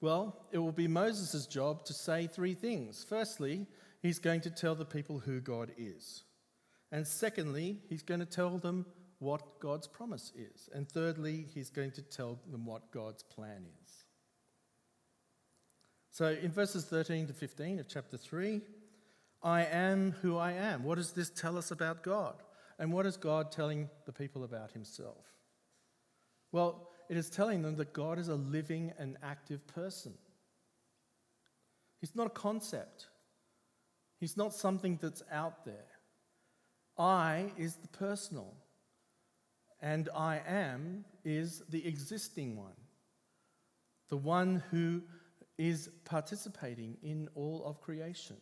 Well, 0.00 0.46
it 0.52 0.58
will 0.58 0.72
be 0.72 0.88
Moses' 0.88 1.46
job 1.46 1.84
to 1.86 1.94
say 1.94 2.26
three 2.26 2.54
things. 2.54 3.04
Firstly, 3.08 3.66
he's 4.02 4.18
going 4.18 4.42
to 4.42 4.50
tell 4.50 4.74
the 4.74 4.84
people 4.84 5.18
who 5.18 5.40
God 5.40 5.72
is. 5.78 6.24
And 6.92 7.06
secondly, 7.06 7.78
he's 7.88 8.02
going 8.02 8.20
to 8.20 8.26
tell 8.26 8.58
them 8.58 8.86
what 9.18 9.60
God's 9.60 9.86
promise 9.86 10.32
is. 10.36 10.68
And 10.74 10.88
thirdly, 10.88 11.46
he's 11.54 11.70
going 11.70 11.92
to 11.92 12.02
tell 12.02 12.38
them 12.50 12.66
what 12.66 12.90
God's 12.90 13.22
plan 13.22 13.64
is. 13.82 14.04
So 16.10 16.26
in 16.40 16.52
verses 16.52 16.84
13 16.84 17.26
to 17.28 17.32
15 17.32 17.80
of 17.80 17.88
chapter 17.88 18.16
3, 18.16 18.60
I 19.42 19.64
am 19.64 20.12
who 20.22 20.36
I 20.36 20.52
am. 20.52 20.84
What 20.84 20.96
does 20.96 21.12
this 21.12 21.30
tell 21.30 21.58
us 21.58 21.70
about 21.70 22.02
God? 22.02 22.36
And 22.78 22.92
what 22.92 23.06
is 23.06 23.16
God 23.16 23.50
telling 23.50 23.88
the 24.06 24.12
people 24.12 24.44
about 24.44 24.70
himself? 24.72 25.24
Well, 26.52 26.88
it 27.08 27.16
is 27.16 27.30
telling 27.30 27.62
them 27.62 27.76
that 27.76 27.92
God 27.92 28.18
is 28.18 28.28
a 28.28 28.34
living 28.34 28.92
and 28.99 29.16
active 29.23 29.66
person. 29.66 30.14
He's 32.00 32.14
not 32.14 32.26
a 32.26 32.30
concept, 32.30 33.06
He's 34.20 34.37
not 34.37 34.54
something 34.54 34.99
that's 35.00 35.23
out 35.30 35.64
there. 35.64 35.87
I 36.96 37.52
is 37.58 37.75
the 37.76 37.88
personal, 37.88 38.54
and 39.80 40.08
I 40.14 40.40
am 40.46 41.04
is 41.25 41.62
the 41.68 41.87
existing 41.87 42.56
one, 42.56 42.76
the 44.08 44.16
one 44.16 44.62
who 44.70 45.02
is 45.58 45.88
participating 46.04 46.96
in 47.02 47.28
all 47.34 47.64
of 47.64 47.80
creation. 47.80 48.37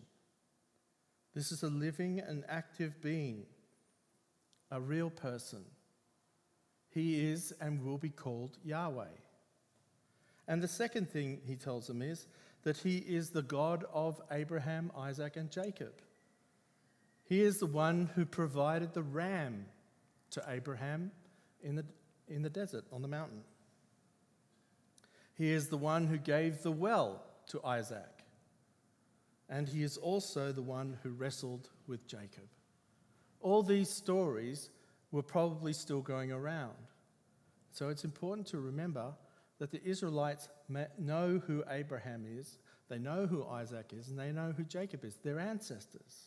This 1.34 1.50
is 1.50 1.62
a 1.62 1.68
living 1.68 2.20
and 2.20 2.44
active 2.48 3.00
being, 3.00 3.44
a 4.70 4.80
real 4.80 5.10
person. 5.10 5.64
He 6.92 7.30
is 7.30 7.52
and 7.60 7.82
will 7.82 7.98
be 7.98 8.10
called 8.10 8.58
Yahweh. 8.64 9.06
And 10.46 10.62
the 10.62 10.68
second 10.68 11.08
thing 11.08 11.40
he 11.46 11.56
tells 11.56 11.86
them 11.86 12.02
is 12.02 12.26
that 12.64 12.76
he 12.76 12.98
is 12.98 13.30
the 13.30 13.42
God 13.42 13.84
of 13.92 14.20
Abraham, 14.30 14.92
Isaac, 14.96 15.36
and 15.36 15.50
Jacob. 15.50 15.94
He 17.24 17.40
is 17.42 17.58
the 17.58 17.66
one 17.66 18.10
who 18.14 18.26
provided 18.26 18.92
the 18.92 19.02
ram 19.02 19.66
to 20.30 20.44
Abraham 20.48 21.12
in 21.62 21.76
the, 21.76 21.84
in 22.28 22.42
the 22.42 22.50
desert 22.50 22.84
on 22.92 23.02
the 23.02 23.08
mountain. 23.08 23.42
He 25.34 25.50
is 25.50 25.68
the 25.68 25.78
one 25.78 26.06
who 26.06 26.18
gave 26.18 26.62
the 26.62 26.72
well 26.72 27.22
to 27.48 27.64
Isaac. 27.64 28.24
And 29.48 29.68
he 29.68 29.82
is 29.82 29.96
also 29.96 30.52
the 30.52 30.62
one 30.62 30.98
who 31.02 31.10
wrestled 31.10 31.68
with 31.86 32.06
Jacob. 32.06 32.48
All 33.40 33.62
these 33.62 33.90
stories 33.90 34.70
were 35.12 35.22
probably 35.22 35.72
still 35.72 36.00
going 36.00 36.32
around. 36.32 36.74
So 37.70 37.88
it's 37.90 38.04
important 38.04 38.46
to 38.48 38.60
remember 38.60 39.12
that 39.58 39.70
the 39.70 39.82
Israelites 39.84 40.48
know 40.98 41.40
who 41.46 41.62
Abraham 41.70 42.24
is, 42.26 42.58
they 42.88 42.98
know 42.98 43.26
who 43.26 43.46
Isaac 43.46 43.92
is, 43.96 44.08
and 44.08 44.18
they 44.18 44.32
know 44.32 44.52
who 44.56 44.64
Jacob 44.64 45.04
is, 45.04 45.16
their 45.16 45.38
ancestors. 45.38 46.26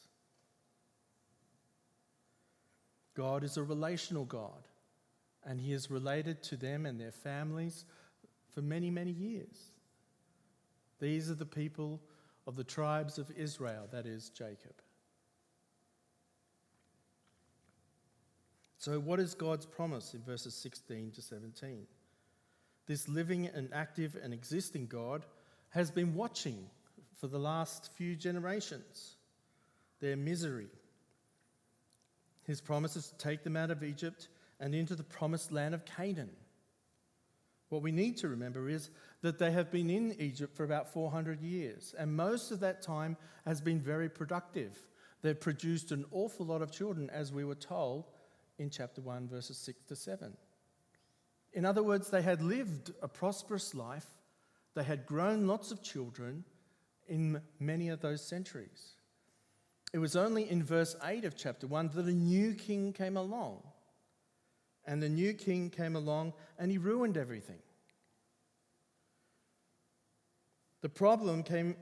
God 3.16 3.44
is 3.44 3.58
a 3.58 3.64
relational 3.64 4.26
God, 4.26 4.68
and 5.44 5.60
He 5.60 5.74
is 5.74 5.92
related 5.92 6.42
to 6.44 6.58
them 6.58 6.86
and 6.86 7.00
their 7.00 7.12
families 7.12 7.86
for 8.54 8.62
many, 8.62 8.90
many 8.90 9.12
years. 9.12 9.72
These 11.00 11.30
are 11.30 11.36
the 11.36 11.46
people 11.46 12.02
of 12.48 12.56
the 12.56 12.64
tribes 12.64 13.18
of 13.18 13.32
Israel, 13.32 13.88
that 13.92 14.06
is, 14.06 14.30
Jacob. 14.30 14.82
So, 18.86 19.00
what 19.00 19.20
is 19.20 19.34
God's 19.34 19.66
promise 19.66 20.14
in 20.14 20.22
verses 20.22 20.54
16 20.54 21.14
to 21.14 21.22
17? 21.24 21.88
This 22.86 23.10
living 23.10 23.48
and 23.48 23.68
active 23.74 24.16
and 24.22 24.32
existing 24.32 24.86
God 24.86 25.26
has 25.70 25.90
been 25.90 26.14
watching 26.14 26.70
for 27.20 27.26
the 27.26 27.40
last 27.40 27.92
few 27.94 28.16
generations 28.16 29.16
their 30.02 30.16
misery. 30.16 30.68
His 32.44 32.62
promise 32.62 32.96
is 32.96 33.08
to 33.08 33.18
take 33.18 33.44
them 33.44 33.58
out 33.58 33.72
of 33.72 33.84
Egypt 33.84 34.28
and 34.60 34.76
into 34.76 34.94
the 34.94 35.02
promised 35.02 35.52
land 35.52 35.74
of 35.74 35.84
Canaan. 35.86 36.30
What 37.70 37.82
we 37.82 37.92
need 37.92 38.18
to 38.18 38.28
remember 38.28 38.70
is 38.70 38.92
that 39.24 39.40
they 39.40 39.50
have 39.50 39.72
been 39.72 39.90
in 39.90 40.16
Egypt 40.20 40.56
for 40.56 40.64
about 40.64 40.94
400 40.94 41.42
years, 41.42 41.96
and 41.98 42.16
most 42.16 42.52
of 42.52 42.60
that 42.60 42.84
time 42.84 43.18
has 43.48 43.62
been 43.62 43.82
very 43.82 44.10
productive. 44.10 44.80
They've 45.24 45.42
produced 45.42 45.92
an 45.92 46.06
awful 46.12 46.46
lot 46.46 46.62
of 46.62 46.70
children, 46.70 47.10
as 47.10 47.34
we 47.34 47.46
were 47.46 47.56
told 47.56 48.06
in 48.58 48.70
chapter 48.70 49.02
1, 49.02 49.28
verses 49.28 49.58
6 49.58 49.84
to 49.88 49.96
7. 49.96 50.36
In 51.54 51.66
other 51.66 51.84
words, 51.84 52.10
they 52.10 52.22
had 52.22 52.42
lived 52.42 52.92
a 53.02 53.08
prosperous 53.08 53.74
life, 53.74 54.08
they 54.76 54.84
had 54.84 55.06
grown 55.06 55.48
lots 55.48 55.72
of 55.72 55.82
children 55.82 56.44
in 57.08 57.42
many 57.60 57.90
of 57.90 58.02
those 58.02 58.22
centuries. 58.26 58.96
It 59.94 60.00
was 60.00 60.16
only 60.16 60.50
in 60.50 60.64
verse 60.64 60.96
8 61.04 61.24
of 61.24 61.38
chapter 61.38 61.68
1 61.68 61.92
that 61.96 62.06
a 62.06 62.12
new 62.12 62.54
king 62.54 62.92
came 62.92 63.16
along. 63.16 63.62
And 64.86 65.02
the 65.02 65.10
new 65.10 65.34
king 65.34 65.70
came 65.70 65.96
along 65.96 66.34
and 66.60 66.70
he 66.70 66.78
ruined 66.78 67.18
everything. 67.18 67.60
The 70.82 70.90
problem 70.90 71.44
came 71.44 71.76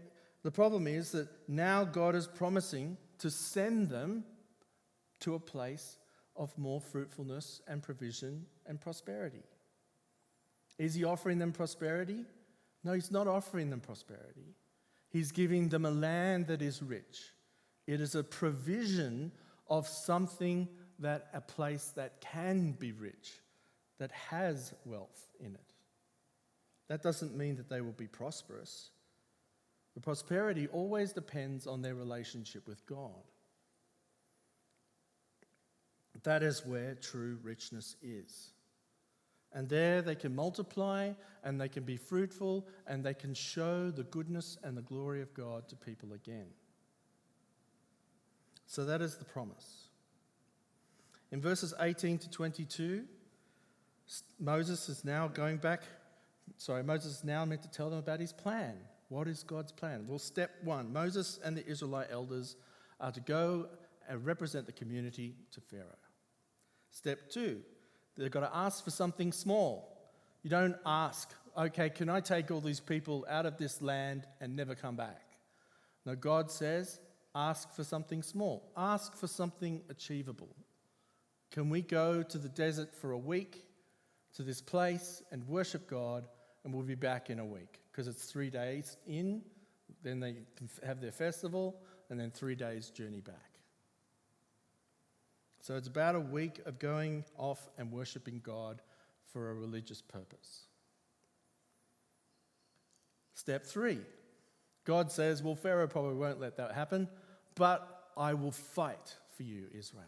the 0.43 0.51
problem 0.51 0.87
is 0.87 1.11
that 1.11 1.29
now 1.47 1.85
God 1.85 2.15
is 2.15 2.27
promising 2.27 2.97
to 3.19 3.31
send 3.31 3.89
them 3.89 4.25
to 5.21 5.35
a 5.35 5.39
place 5.39 5.97
of 6.35 6.57
more 6.57 6.81
fruitfulness 6.81 7.61
and 7.67 7.81
provision 7.81 8.45
and 8.65 8.79
prosperity. 8.79 9.43
Is 10.79 10.95
he 10.95 11.03
offering 11.03 11.39
them 11.39 11.51
prosperity? 11.51 12.25
No, 12.83 12.93
he's 12.93 13.11
not 13.11 13.27
offering 13.27 13.69
them 13.69 13.79
prosperity. 13.79 14.55
He's 15.09 15.31
giving 15.31 15.69
them 15.69 15.85
a 15.85 15.91
land 15.91 16.47
that 16.47 16.61
is 16.61 16.81
rich. 16.81 17.33
It 17.85 18.01
is 18.01 18.15
a 18.15 18.23
provision 18.23 19.31
of 19.67 19.87
something 19.87 20.67
that 20.99 21.27
a 21.33 21.41
place 21.41 21.91
that 21.95 22.21
can 22.21 22.71
be 22.71 22.91
rich, 22.91 23.39
that 23.99 24.11
has 24.11 24.73
wealth 24.85 25.27
in 25.39 25.53
it. 25.53 25.73
That 26.89 27.03
doesn't 27.03 27.35
mean 27.35 27.55
that 27.57 27.69
they 27.69 27.81
will 27.81 27.91
be 27.91 28.07
prosperous. 28.07 28.89
The 29.93 30.01
prosperity 30.01 30.67
always 30.67 31.13
depends 31.13 31.67
on 31.67 31.81
their 31.81 31.95
relationship 31.95 32.67
with 32.67 32.85
God. 32.85 33.23
That 36.23 36.43
is 36.43 36.65
where 36.65 36.95
true 36.95 37.37
richness 37.43 37.95
is. 38.01 38.53
And 39.53 39.69
there 39.69 40.01
they 40.01 40.15
can 40.15 40.35
multiply 40.35 41.11
and 41.43 41.61
they 41.61 41.69
can 41.69 41.83
be 41.83 41.97
fruitful 41.97 42.67
and 42.87 43.03
they 43.03 43.13
can 43.13 43.33
show 43.33 43.91
the 43.91 44.03
goodness 44.03 44.57
and 44.63 44.75
the 44.75 44.81
glory 44.81 45.21
of 45.21 45.33
God 45.33 45.67
to 45.69 45.75
people 45.75 46.13
again. 46.13 46.47
So 48.65 48.85
that 48.85 49.01
is 49.01 49.17
the 49.17 49.25
promise. 49.25 49.89
In 51.31 51.41
verses 51.41 51.73
18 51.79 52.17
to 52.19 52.29
22, 52.29 53.03
Moses 54.39 54.89
is 54.89 55.05
now 55.05 55.27
going 55.27 55.57
back. 55.57 55.83
Sorry, 56.57 56.83
Moses 56.83 57.17
is 57.17 57.23
now 57.23 57.45
meant 57.45 57.61
to 57.63 57.71
tell 57.71 57.89
them 57.89 57.99
about 57.99 58.19
his 58.19 58.33
plan. 58.33 58.75
What 59.09 59.27
is 59.27 59.43
God's 59.43 59.71
plan? 59.71 60.05
Well, 60.07 60.19
step 60.19 60.51
one 60.63 60.91
Moses 60.91 61.39
and 61.43 61.55
the 61.55 61.65
Israelite 61.67 62.07
elders 62.11 62.55
are 62.99 63.11
to 63.11 63.19
go 63.19 63.67
and 64.09 64.25
represent 64.25 64.65
the 64.65 64.71
community 64.71 65.35
to 65.51 65.61
Pharaoh. 65.61 66.02
Step 66.93 67.29
two, 67.29 67.59
they've 68.15 68.31
got 68.31 68.41
to 68.41 68.55
ask 68.55 68.83
for 68.83 68.91
something 68.91 69.31
small. 69.31 69.97
You 70.43 70.49
don't 70.51 70.77
ask, 70.85 71.31
okay, 71.57 71.89
can 71.89 72.07
I 72.07 72.19
take 72.19 72.51
all 72.51 72.61
these 72.61 72.79
people 72.79 73.25
out 73.27 73.47
of 73.47 73.57
this 73.57 73.81
land 73.81 74.27
and 74.39 74.55
never 74.55 74.75
come 74.75 74.95
back? 74.95 75.37
No, 76.05 76.15
God 76.15 76.51
says, 76.51 76.99
ask 77.33 77.73
for 77.73 77.83
something 77.83 78.21
small, 78.21 78.71
ask 78.77 79.17
for 79.17 79.27
something 79.27 79.81
achievable. 79.89 80.55
Can 81.51 81.69
we 81.69 81.81
go 81.81 82.21
to 82.21 82.37
the 82.37 82.49
desert 82.49 82.93
for 82.93 83.11
a 83.11 83.17
week 83.17 83.65
to 84.35 84.43
this 84.43 84.61
place 84.61 85.23
and 85.31 85.47
worship 85.47 85.89
God, 85.89 86.27
and 86.63 86.73
we'll 86.73 86.83
be 86.83 86.95
back 86.95 87.31
in 87.31 87.39
a 87.39 87.45
week? 87.45 87.81
Because 87.91 88.07
it's 88.07 88.25
three 88.25 88.51
days 88.51 88.97
in, 89.07 89.41
then 90.03 90.19
they 90.19 90.35
have 90.85 91.01
their 91.01 91.11
festival, 91.11 91.81
and 92.09 92.19
then 92.19 92.29
three 92.29 92.55
days 92.55 92.91
journey 92.91 93.21
back. 93.21 93.52
So 95.63 95.77
it's 95.77 95.87
about 95.87 96.15
a 96.15 96.19
week 96.19 96.59
of 96.65 96.77
going 96.77 97.23
off 97.37 97.69
and 97.77 97.89
worshipping 97.89 98.41
God 98.43 98.81
for 99.31 99.49
a 99.49 99.53
religious 99.53 100.01
purpose. 100.01 100.63
Step 103.33 103.65
three 103.65 103.99
God 104.83 105.09
says, 105.09 105.41
Well, 105.41 105.55
Pharaoh 105.55 105.87
probably 105.87 106.15
won't 106.15 106.41
let 106.41 106.57
that 106.57 106.73
happen, 106.73 107.07
but 107.55 108.09
I 108.17 108.33
will 108.33 108.51
fight 108.51 109.15
for 109.37 109.43
you, 109.43 109.67
Israel. 109.73 110.03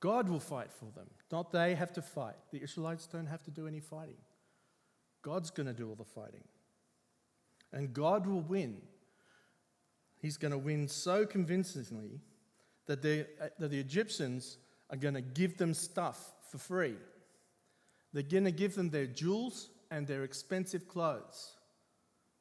God 0.00 0.28
will 0.28 0.40
fight 0.40 0.72
for 0.72 0.86
them, 0.96 1.06
not 1.30 1.52
they 1.52 1.76
have 1.76 1.92
to 1.92 2.02
fight. 2.02 2.34
The 2.50 2.60
Israelites 2.60 3.06
don't 3.06 3.26
have 3.26 3.44
to 3.44 3.52
do 3.52 3.68
any 3.68 3.78
fighting. 3.78 4.18
God's 5.22 5.50
going 5.50 5.68
to 5.68 5.72
do 5.72 5.88
all 5.88 5.94
the 5.94 6.04
fighting. 6.04 6.44
And 7.72 7.92
God 7.92 8.26
will 8.26 8.40
win. 8.40 8.78
He's 10.20 10.36
going 10.36 10.50
to 10.52 10.58
win 10.58 10.88
so 10.88 11.24
convincingly 11.24 12.20
that, 12.88 13.02
they, 13.02 13.20
uh, 13.40 13.48
that 13.58 13.70
the 13.70 13.78
Egyptians 13.78 14.58
are 14.90 14.96
going 14.96 15.14
to 15.14 15.20
give 15.20 15.56
them 15.56 15.72
stuff 15.72 16.32
for 16.50 16.58
free. 16.58 16.96
They're 18.12 18.22
going 18.22 18.44
to 18.44 18.50
give 18.50 18.74
them 18.74 18.90
their 18.90 19.06
jewels 19.06 19.68
and 19.90 20.06
their 20.06 20.24
expensive 20.24 20.88
clothes. 20.88 21.56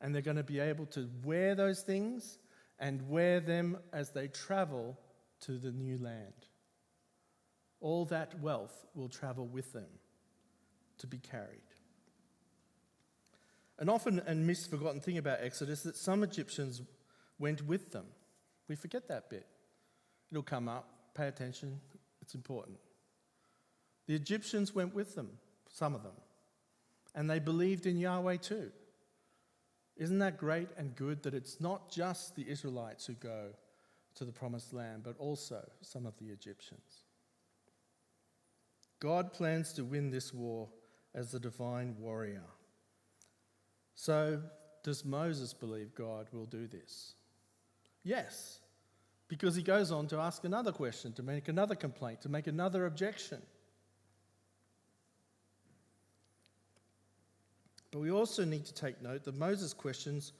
And 0.01 0.13
they're 0.13 0.21
going 0.21 0.37
to 0.37 0.43
be 0.43 0.59
able 0.59 0.85
to 0.87 1.09
wear 1.23 1.53
those 1.53 1.81
things 1.81 2.39
and 2.79 3.07
wear 3.09 3.39
them 3.39 3.77
as 3.91 4.11
they 4.11 4.27
travel 4.27 4.97
to 5.41 5.57
the 5.57 5.71
new 5.71 5.97
land. 5.97 6.33
All 7.81 8.05
that 8.05 8.39
wealth 8.39 8.85
will 8.95 9.09
travel 9.09 9.45
with 9.45 9.73
them 9.73 9.89
to 10.99 11.07
be 11.07 11.17
carried. 11.17 11.61
An 13.79 13.89
often 13.89 14.21
and 14.25 14.47
misforgotten 14.47 15.01
thing 15.01 15.17
about 15.17 15.39
Exodus 15.41 15.79
is 15.79 15.83
that 15.83 15.95
some 15.97 16.23
Egyptians 16.23 16.81
went 17.37 17.67
with 17.67 17.91
them. 17.91 18.05
We 18.67 18.75
forget 18.75 19.07
that 19.09 19.29
bit. 19.29 19.45
It'll 20.31 20.43
come 20.43 20.67
up. 20.67 20.89
Pay 21.13 21.27
attention. 21.27 21.79
It's 22.21 22.35
important. 22.35 22.77
The 24.07 24.15
Egyptians 24.15 24.73
went 24.73 24.93
with 24.93 25.15
them, 25.15 25.29
some 25.69 25.93
of 25.93 26.03
them, 26.03 26.13
and 27.13 27.29
they 27.29 27.39
believed 27.39 27.85
in 27.85 27.97
Yahweh 27.97 28.37
too. 28.37 28.71
Isn't 29.97 30.19
that 30.19 30.37
great 30.37 30.69
and 30.77 30.95
good 30.95 31.23
that 31.23 31.33
it's 31.33 31.59
not 31.59 31.91
just 31.91 32.35
the 32.35 32.47
Israelites 32.47 33.05
who 33.05 33.13
go 33.13 33.47
to 34.15 34.25
the 34.25 34.31
promised 34.31 34.73
land, 34.73 35.03
but 35.03 35.17
also 35.17 35.67
some 35.81 36.05
of 36.05 36.17
the 36.19 36.27
Egyptians? 36.27 37.03
God 38.99 39.33
plans 39.33 39.73
to 39.73 39.83
win 39.83 40.09
this 40.09 40.33
war 40.33 40.69
as 41.13 41.31
the 41.31 41.39
divine 41.39 41.95
warrior. 41.99 42.43
So, 43.95 44.41
does 44.83 45.03
Moses 45.03 45.53
believe 45.53 45.95
God 45.95 46.27
will 46.31 46.45
do 46.45 46.67
this? 46.67 47.15
Yes. 48.03 48.59
Because 49.27 49.55
he 49.55 49.63
goes 49.63 49.91
on 49.91 50.07
to 50.07 50.17
ask 50.17 50.45
another 50.45 50.71
question, 50.71 51.11
to 51.13 51.23
make 51.23 51.47
another 51.47 51.75
complaint, 51.75 52.21
to 52.21 52.29
make 52.29 52.47
another 52.47 52.85
objection. 52.85 53.41
But 57.91 57.99
we 57.99 58.11
also 58.11 58.45
need 58.45 58.65
to 58.65 58.73
take 58.73 59.01
note 59.01 59.23
that 59.25 59.35
Moses' 59.35 59.73
questions 59.73 60.33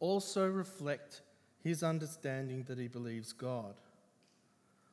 also 0.00 0.48
reflect 0.48 1.22
his 1.62 1.82
understanding 1.82 2.64
that 2.64 2.78
he 2.78 2.88
believes 2.88 3.32
God. 3.32 3.74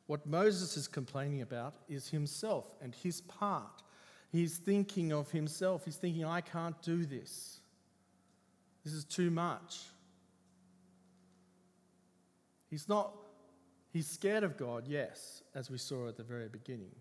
What 0.06 0.26
Moses 0.26 0.76
is 0.78 0.88
complaining 0.88 1.42
about 1.42 1.76
is 1.88 2.10
himself 2.10 2.66
and 2.82 2.94
his 2.96 3.22
part. 3.22 3.84
He's 4.32 4.58
thinking 4.58 5.12
of 5.12 5.32
himself. 5.32 5.86
He's 5.86 5.96
thinking, 5.96 6.26
I 6.26 6.42
can't 6.42 6.80
do 6.82 7.06
this. 7.06 7.60
This 8.84 8.94
is 8.94 9.04
too 9.04 9.32
much. 9.32 9.82
He's 12.70 12.88
not 12.88 13.14
He's 13.92 14.08
scared 14.08 14.44
of 14.44 14.58
God, 14.58 14.88
yes, 14.88 15.42
as 15.56 15.72
we 15.72 15.78
saw 15.78 16.08
at 16.08 16.18
the 16.18 16.24
very 16.24 16.48
beginning. 16.48 16.96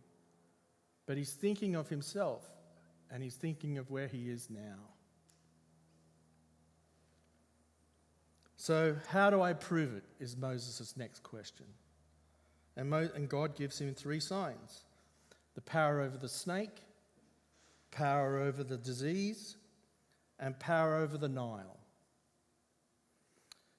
But 1.06 1.16
he's 1.16 1.32
thinking 1.32 1.74
of 1.74 1.88
himself 1.88 2.44
and 3.10 3.22
he's 3.22 3.34
thinking 3.34 3.78
of 3.78 3.90
where 3.90 4.08
he 4.08 4.30
is 4.30 4.48
now. 4.50 4.78
So, 8.56 8.96
how 9.08 9.30
do 9.30 9.40
I 9.40 9.52
prove 9.52 9.94
it? 9.94 10.04
Is 10.18 10.36
Moses' 10.36 10.96
next 10.96 11.22
question. 11.22 11.66
And, 12.76 12.90
Mo- 12.90 13.08
and 13.14 13.28
God 13.28 13.56
gives 13.56 13.80
him 13.80 13.94
three 13.94 14.20
signs 14.20 14.84
the 15.54 15.60
power 15.62 16.00
over 16.00 16.16
the 16.16 16.28
snake, 16.28 16.82
power 17.90 18.38
over 18.38 18.62
the 18.62 18.76
disease, 18.76 19.56
and 20.38 20.58
power 20.58 20.96
over 20.96 21.18
the 21.18 21.28
Nile. 21.28 21.78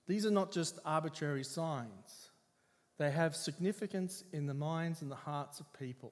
These 0.07 0.25
are 0.25 0.31
not 0.31 0.51
just 0.51 0.79
arbitrary 0.85 1.43
signs, 1.43 2.28
they 2.99 3.09
have 3.09 3.33
significance 3.33 4.25
in 4.33 4.45
the 4.45 4.53
minds 4.53 5.01
and 5.01 5.09
the 5.09 5.15
hearts 5.15 5.61
of 5.61 5.73
people. 5.79 6.11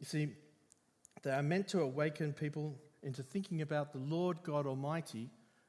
You 0.00 0.06
see, 0.06 0.28
they 1.22 1.30
are 1.30 1.42
meant 1.42 1.68
to 1.68 1.82
awaken 1.82 2.32
people 2.32 2.74
into 3.02 3.22
thinking 3.22 3.60
about 3.60 3.92
the 3.92 3.98
Lord 3.98 4.38
God 4.42 4.66
Almighty 4.66 5.28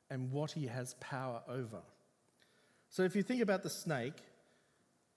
and 0.09 0.31
what 0.31 0.51
he 0.51 0.67
has 0.67 0.95
power 0.95 1.41
over. 1.49 1.81
So 2.89 3.03
if 3.03 3.13
you 3.13 3.23
think 3.23 3.41
about 3.41 3.61
the 3.61 3.69
snake, 3.69 4.15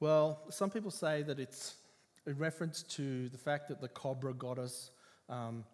well, 0.01 0.41
some 0.51 0.69
people 0.69 0.91
say 0.91 1.23
that 1.23 1.39
it's 1.39 1.77
a 2.27 2.35
reference 2.35 2.83
to 2.83 3.29
the 3.29 3.39
fact 3.39 3.69
that 3.69 3.81
the 3.81 3.89
cobra 3.89 4.35
goddess 4.35 4.91
um, 5.29 5.65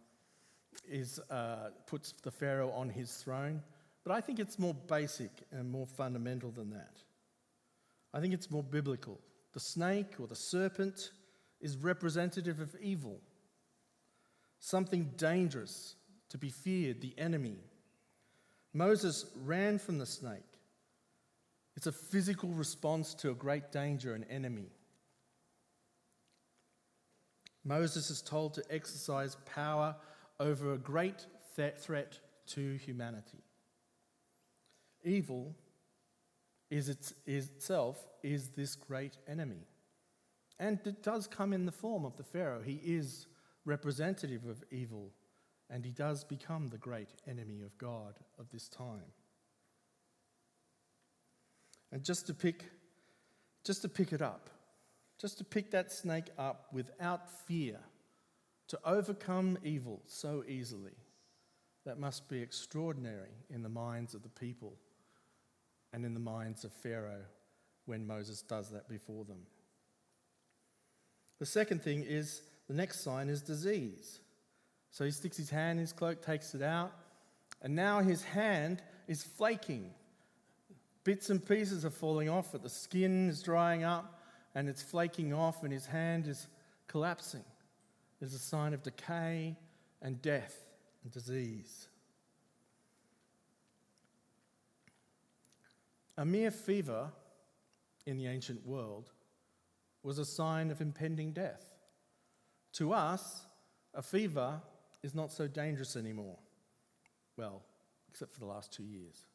is, 0.87 1.19
uh, 1.31 1.71
puts 1.87 2.13
the 2.23 2.31
Pharaoh 2.31 2.71
on 2.73 2.91
his 2.91 3.11
throne. 3.11 3.63
But 4.05 4.13
I 4.13 4.21
think 4.21 4.39
it's 4.39 4.59
more 4.59 4.75
basic 4.75 5.31
and 5.51 5.71
more 5.71 5.87
fundamental 5.87 6.51
than 6.51 6.71
that. 6.71 6.99
I 8.15 8.21
think 8.21 8.33
it's 8.33 8.51
more 8.51 8.63
biblical. 8.63 9.21
The 9.53 9.61
snake 9.61 10.15
or 10.21 10.29
the 10.29 10.37
serpent 10.37 11.11
is 11.61 11.77
representative 11.77 12.61
of 12.61 12.75
evil, 12.81 13.21
something 14.61 15.11
dangerous 15.17 15.97
to 16.31 16.39
be 16.39 16.49
feared, 16.49 17.01
the 17.01 17.15
enemy. 17.19 17.57
Moses 18.73 19.27
ran 19.43 19.79
from 19.79 19.99
the 19.99 20.07
snake. 20.07 20.43
It's 21.77 21.89
a 21.89 21.93
physical 21.93 22.51
response 22.51 23.15
to 23.15 23.31
a 23.31 23.35
great 23.35 23.73
danger, 23.73 24.15
an 24.15 24.25
enemy. 24.31 24.71
Moses 27.65 28.11
is 28.11 28.23
told 28.23 28.55
to 28.55 28.65
exercise 28.71 29.37
power 29.47 29.97
over 30.39 30.73
a 30.73 30.79
great 30.79 31.27
th- 31.57 31.75
threat 31.79 32.19
to 32.47 32.77
humanity. 32.77 33.43
Evil 35.03 35.55
is, 36.75 37.15
is 37.25 37.51
itself 37.51 38.05
is 38.23 38.49
this 38.49 38.75
great 38.75 39.17
enemy. 39.29 39.69
And 40.59 40.81
it 40.85 41.03
does 41.03 41.27
come 41.29 41.53
in 41.53 41.67
the 41.67 41.73
form 41.73 42.05
of 42.05 42.17
the 42.17 42.25
Pharaoh. 42.25 42.63
He 42.63 42.81
is 42.85 43.27
representative 43.65 44.45
of 44.47 44.63
evil, 44.73 45.13
and 45.71 45.85
he 45.85 45.93
does 45.93 46.25
become 46.25 46.69
the 46.69 46.79
great 46.79 47.11
enemy 47.29 47.63
of 47.63 47.79
God 47.79 48.15
of 48.39 48.51
this 48.51 48.69
time. 48.69 49.13
And 51.93 52.03
just 52.03 52.27
to 52.27 52.35
pick, 52.35 52.65
just 53.65 53.83
to 53.83 53.89
pick 53.89 54.13
it 54.13 54.21
up, 54.21 54.51
just 55.21 55.39
to 55.39 55.45
pick 55.45 55.71
that 55.71 55.93
snake 55.93 56.31
up 56.39 56.67
without 56.73 57.31
fear, 57.47 57.79
to 58.67 58.79
overcome 58.85 59.59
evil 59.63 60.03
so 60.07 60.43
easily, 60.49 60.97
that 61.85 62.01
must 62.01 62.29
be 62.29 62.41
extraordinary 62.43 63.35
in 63.49 63.63
the 63.63 63.69
minds 63.69 64.15
of 64.15 64.23
the 64.25 64.29
people 64.29 64.77
and 65.95 66.05
in 66.05 66.13
the 66.13 66.21
minds 66.21 66.65
of 66.65 66.73
Pharaoh 66.73 67.23
when 67.87 68.05
Moses 68.05 68.43
does 68.43 68.69
that 68.71 68.89
before 68.89 69.25
them. 69.25 69.39
The 71.39 71.47
second 71.47 71.83
thing 71.83 72.03
is 72.03 72.43
the 72.67 72.75
next 72.75 73.01
sign 73.01 73.29
is 73.29 73.41
disease. 73.41 74.19
So 74.91 75.05
he 75.05 75.13
sticks 75.13 75.37
his 75.37 75.51
hand 75.51 75.79
in 75.79 75.83
his 75.83 75.93
cloak, 75.93 76.21
takes 76.21 76.55
it 76.55 76.63
out, 76.63 76.93
and 77.63 77.77
now 77.77 78.01
his 78.01 78.25
hand 78.25 78.83
is 79.07 79.23
flaking. 79.23 79.91
Bits 81.05 81.31
and 81.31 81.47
pieces 81.47 81.85
are 81.85 81.91
falling 81.91 82.29
off, 82.29 82.53
but 82.53 82.63
the 82.63 82.71
skin 82.71 83.29
is 83.29 83.43
drying 83.43 83.85
up 83.85 84.21
and 84.57 84.69
it's 84.69 84.83
flaking 84.83 85.33
off, 85.33 85.65
and 85.65 85.73
his 85.73 85.87
hand 85.87 86.29
is 86.29 86.47
collapsing. 86.87 87.45
It's 88.21 88.35
a 88.35 88.39
sign 88.39 88.73
of 88.73 88.83
decay 88.83 89.57
and 90.01 90.23
death 90.23 90.57
and 91.03 91.13
disease. 91.13 91.89
A 96.17 96.25
mere 96.25 96.51
fever 96.51 97.11
in 98.07 98.17
the 98.17 98.27
ancient 98.27 98.65
world 98.67 99.11
was 100.03 100.19
a 100.19 100.25
sign 100.25 100.71
of 100.71 100.81
impending 100.81 101.33
death. 101.33 101.65
To 102.75 102.93
us, 102.93 103.47
a 103.95 104.03
fever 104.03 104.61
is 105.03 105.15
not 105.15 105.33
so 105.33 105.47
dangerous 105.47 105.97
anymore. 105.97 106.39
Well, 107.37 107.63
except 108.09 108.33
for 108.33 108.41
the 108.41 108.47
last 108.47 108.73
two 108.73 108.85
years. 108.85 109.27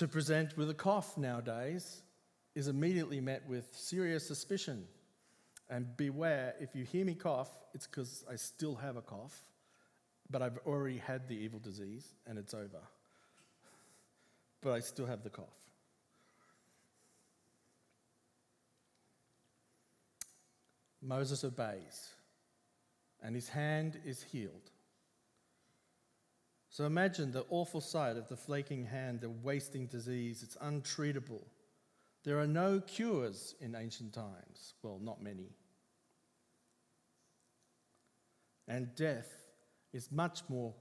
to 0.00 0.08
present 0.08 0.56
with 0.56 0.70
a 0.70 0.74
cough 0.74 1.18
nowadays 1.18 2.00
is 2.54 2.68
immediately 2.68 3.20
met 3.20 3.46
with 3.46 3.68
serious 3.76 4.26
suspicion. 4.26 4.86
And 5.68 5.94
beware, 5.98 6.54
if 6.58 6.74
you 6.74 6.84
hear 6.84 7.04
me 7.04 7.14
cough, 7.14 7.50
it's 7.74 7.86
because 7.86 8.24
I 8.26 8.36
still 8.36 8.74
have 8.76 8.96
a 8.96 9.02
cough, 9.02 9.44
but 10.30 10.42
I've 10.42 10.58
already 10.66 10.98
had 10.98 11.28
the 11.28 11.34
evil 11.34 11.58
disease 11.58 12.14
and 12.26 12.38
it's 12.38 12.54
over. 12.54 12.80
But 14.62 14.72
I 14.72 14.80
still 14.80 15.06
have 15.06 15.22
the 15.22 15.30
cough. 15.30 15.46
Moses 21.02 21.44
obeys, 21.44 22.10
and 23.22 23.34
his 23.34 23.48
hand 23.48 23.98
is 24.04 24.22
healed. 24.22 24.70
So 26.68 26.84
imagine 26.84 27.32
the 27.32 27.46
awful 27.48 27.80
sight 27.80 28.16
of 28.16 28.28
the 28.28 28.36
flaking 28.36 28.84
hand, 28.84 29.22
the 29.22 29.30
wasting 29.30 29.86
disease. 29.86 30.42
It's 30.42 30.56
untreatable. 30.56 31.42
There 32.22 32.38
are 32.38 32.46
no 32.46 32.80
cures 32.80 33.54
in 33.60 33.74
ancient 33.74 34.12
times. 34.12 34.74
Well, 34.82 35.00
not 35.02 35.22
many. 35.22 35.48
And 38.68 38.94
death 38.94 39.39
is 39.92 40.10
much 40.10 40.42
more 40.48 40.74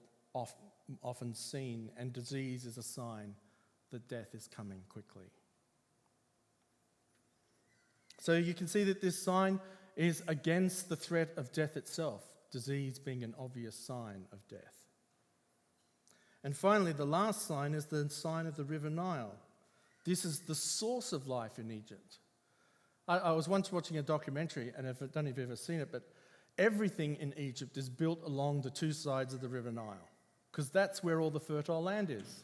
often 1.03 1.33
seen, 1.33 1.91
and 1.97 2.13
disease 2.13 2.65
is 2.65 2.77
a 2.77 2.83
sign 2.83 3.35
that 3.91 4.07
death 4.07 4.33
is 4.33 4.47
coming 4.47 4.81
quickly. 4.89 5.31
So 8.19 8.33
you 8.33 8.53
can 8.53 8.67
see 8.67 8.83
that 8.83 9.01
this 9.01 9.21
sign 9.21 9.59
is 9.95 10.21
against 10.27 10.89
the 10.89 10.95
threat 10.95 11.29
of 11.37 11.51
death 11.51 11.77
itself, 11.77 12.23
disease 12.51 12.99
being 12.99 13.23
an 13.23 13.33
obvious 13.39 13.75
sign 13.75 14.25
of 14.31 14.47
death. 14.47 14.85
And 16.43 16.55
finally, 16.55 16.93
the 16.93 17.05
last 17.05 17.47
sign 17.47 17.73
is 17.73 17.85
the 17.85 18.09
sign 18.09 18.45
of 18.45 18.55
the 18.55 18.63
River 18.63 18.89
Nile. 18.89 19.35
This 20.05 20.23
is 20.23 20.39
the 20.41 20.55
source 20.55 21.11
of 21.11 21.27
life 21.27 21.59
in 21.59 21.71
Egypt. 21.71 22.19
I, 23.07 23.17
I 23.17 23.31
was 23.31 23.49
once 23.49 23.71
watching 23.71 23.97
a 23.97 24.01
documentary, 24.01 24.71
and 24.77 24.87
I 24.87 24.93
don't 24.93 25.15
know 25.15 25.21
if 25.21 25.37
you've 25.37 25.47
ever 25.47 25.55
seen 25.55 25.79
it, 25.79 25.91
but 25.91 26.03
everything 26.59 27.15
in 27.15 27.33
Egypt 27.37 27.77
is 27.77 27.89
built 27.89 28.21
along 28.23 28.61
the 28.61 28.69
two 28.69 28.91
sides 28.91 29.33
of 29.33 29.41
the 29.41 29.47
River 29.47 29.71
Nile, 29.71 30.07
because 30.51 30.69
that's 30.69 31.03
where 31.03 31.19
all 31.19 31.31
the 31.31 31.39
fertile 31.39 31.81
land 31.81 32.11
is. 32.11 32.43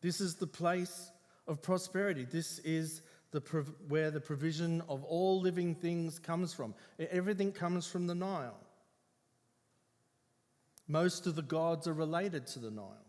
This 0.00 0.20
is 0.22 0.36
the 0.36 0.46
place 0.46 1.10
of 1.46 1.60
prosperity. 1.60 2.24
This 2.24 2.58
is 2.60 3.02
the, 3.32 3.40
where 3.88 4.10
the 4.10 4.20
provision 4.20 4.82
of 4.88 5.04
all 5.04 5.40
living 5.40 5.74
things 5.74 6.18
comes 6.18 6.54
from. 6.54 6.74
Everything 6.98 7.52
comes 7.52 7.86
from 7.86 8.06
the 8.06 8.14
Nile. 8.14 8.58
Most 10.88 11.26
of 11.26 11.36
the 11.36 11.42
gods 11.42 11.86
are 11.86 11.92
related 11.92 12.46
to 12.48 12.58
the 12.58 12.70
Nile. 12.70 13.04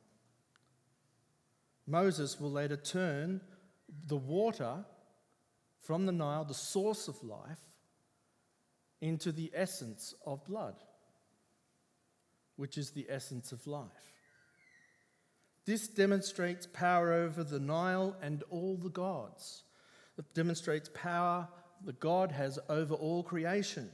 Moses 1.87 2.39
will 2.39 2.51
later 2.51 2.77
turn 2.77 3.41
the 4.07 4.17
water 4.17 4.85
from 5.79 6.05
the 6.05 6.11
Nile, 6.11 6.45
the 6.45 6.53
source 6.53 7.07
of 7.07 7.23
life, 7.23 7.59
into 9.01 9.31
the 9.31 9.51
essence 9.53 10.13
of 10.25 10.45
blood, 10.45 10.75
which 12.55 12.77
is 12.77 12.91
the 12.91 13.07
essence 13.09 13.51
of 13.51 13.65
life. 13.67 13.89
This 15.65 15.87
demonstrates 15.87 16.67
power 16.67 17.11
over 17.11 17.43
the 17.43 17.59
Nile 17.59 18.15
and 18.21 18.43
all 18.49 18.77
the 18.77 18.89
gods. 18.89 19.63
It 20.17 20.25
demonstrates 20.33 20.89
power 20.93 21.47
that 21.85 21.99
God 21.99 22.31
has 22.31 22.59
over 22.69 22.93
all 22.93 23.23
creation. 23.23 23.89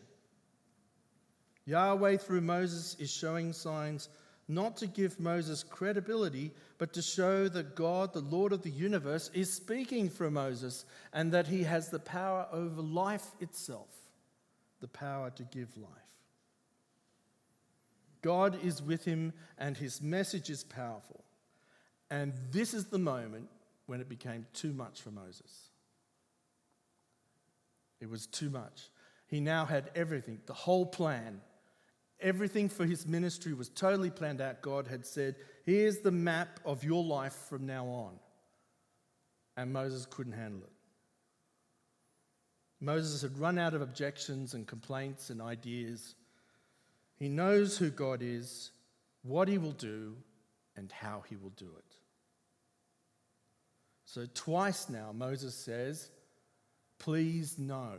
Yahweh, 1.65 2.17
through 2.17 2.41
Moses, 2.41 2.95
is 2.99 3.11
showing 3.11 3.53
signs 3.53 4.09
not 4.47 4.77
to 4.77 4.87
give 4.87 5.19
Moses 5.19 5.63
credibility, 5.63 6.51
but 6.77 6.93
to 6.93 7.01
show 7.01 7.49
that 7.49 7.75
God, 7.75 8.13
the 8.13 8.21
Lord 8.21 8.53
of 8.53 8.61
the 8.61 8.69
universe, 8.69 9.29
is 9.33 9.51
speaking 9.53 10.09
through 10.09 10.31
Moses 10.31 10.85
and 11.11 11.33
that 11.33 11.47
he 11.47 11.63
has 11.63 11.89
the 11.89 11.99
power 11.99 12.47
over 12.51 12.81
life 12.81 13.27
itself, 13.41 13.89
the 14.81 14.87
power 14.87 15.29
to 15.31 15.43
give 15.43 15.75
life. 15.77 15.89
God 18.21 18.63
is 18.63 18.81
with 18.81 19.05
him 19.05 19.33
and 19.57 19.77
his 19.77 20.01
message 20.01 20.49
is 20.49 20.63
powerful. 20.63 21.23
And 22.09 22.33
this 22.51 22.73
is 22.73 22.85
the 22.85 22.97
moment 22.97 23.49
when 23.85 24.01
it 24.01 24.09
became 24.09 24.45
too 24.53 24.73
much 24.73 25.01
for 25.01 25.11
Moses. 25.11 25.69
It 27.99 28.09
was 28.09 28.27
too 28.27 28.49
much. 28.49 28.89
He 29.27 29.39
now 29.39 29.65
had 29.65 29.91
everything, 29.95 30.39
the 30.45 30.53
whole 30.53 30.85
plan 30.85 31.41
Everything 32.19 32.67
for 32.67 32.85
his 32.85 33.05
ministry 33.05 33.53
was 33.53 33.69
totally 33.69 34.09
planned 34.09 34.41
out. 34.41 34.61
God 34.61 34.87
had 34.87 35.05
said, 35.05 35.35
Here's 35.65 35.99
the 35.99 36.11
map 36.11 36.59
of 36.65 36.83
your 36.83 37.03
life 37.03 37.33
from 37.47 37.65
now 37.67 37.85
on. 37.85 38.13
And 39.55 39.71
Moses 39.71 40.07
couldn't 40.09 40.33
handle 40.33 40.61
it. 40.61 40.71
Moses 42.79 43.21
had 43.21 43.37
run 43.39 43.57
out 43.57 43.73
of 43.73 43.81
objections 43.81 44.53
and 44.53 44.67
complaints 44.67 45.29
and 45.29 45.41
ideas. 45.41 46.15
He 47.15 47.27
knows 47.27 47.77
who 47.77 47.89
God 47.89 48.21
is, 48.21 48.71
what 49.23 49.47
he 49.47 49.57
will 49.57 49.71
do, 49.71 50.15
and 50.75 50.91
how 50.91 51.23
he 51.27 51.35
will 51.35 51.53
do 51.57 51.69
it. 51.77 51.95
So, 54.05 54.25
twice 54.33 54.89
now, 54.89 55.11
Moses 55.11 55.55
says, 55.55 56.09
Please 56.99 57.57
no. 57.57 57.95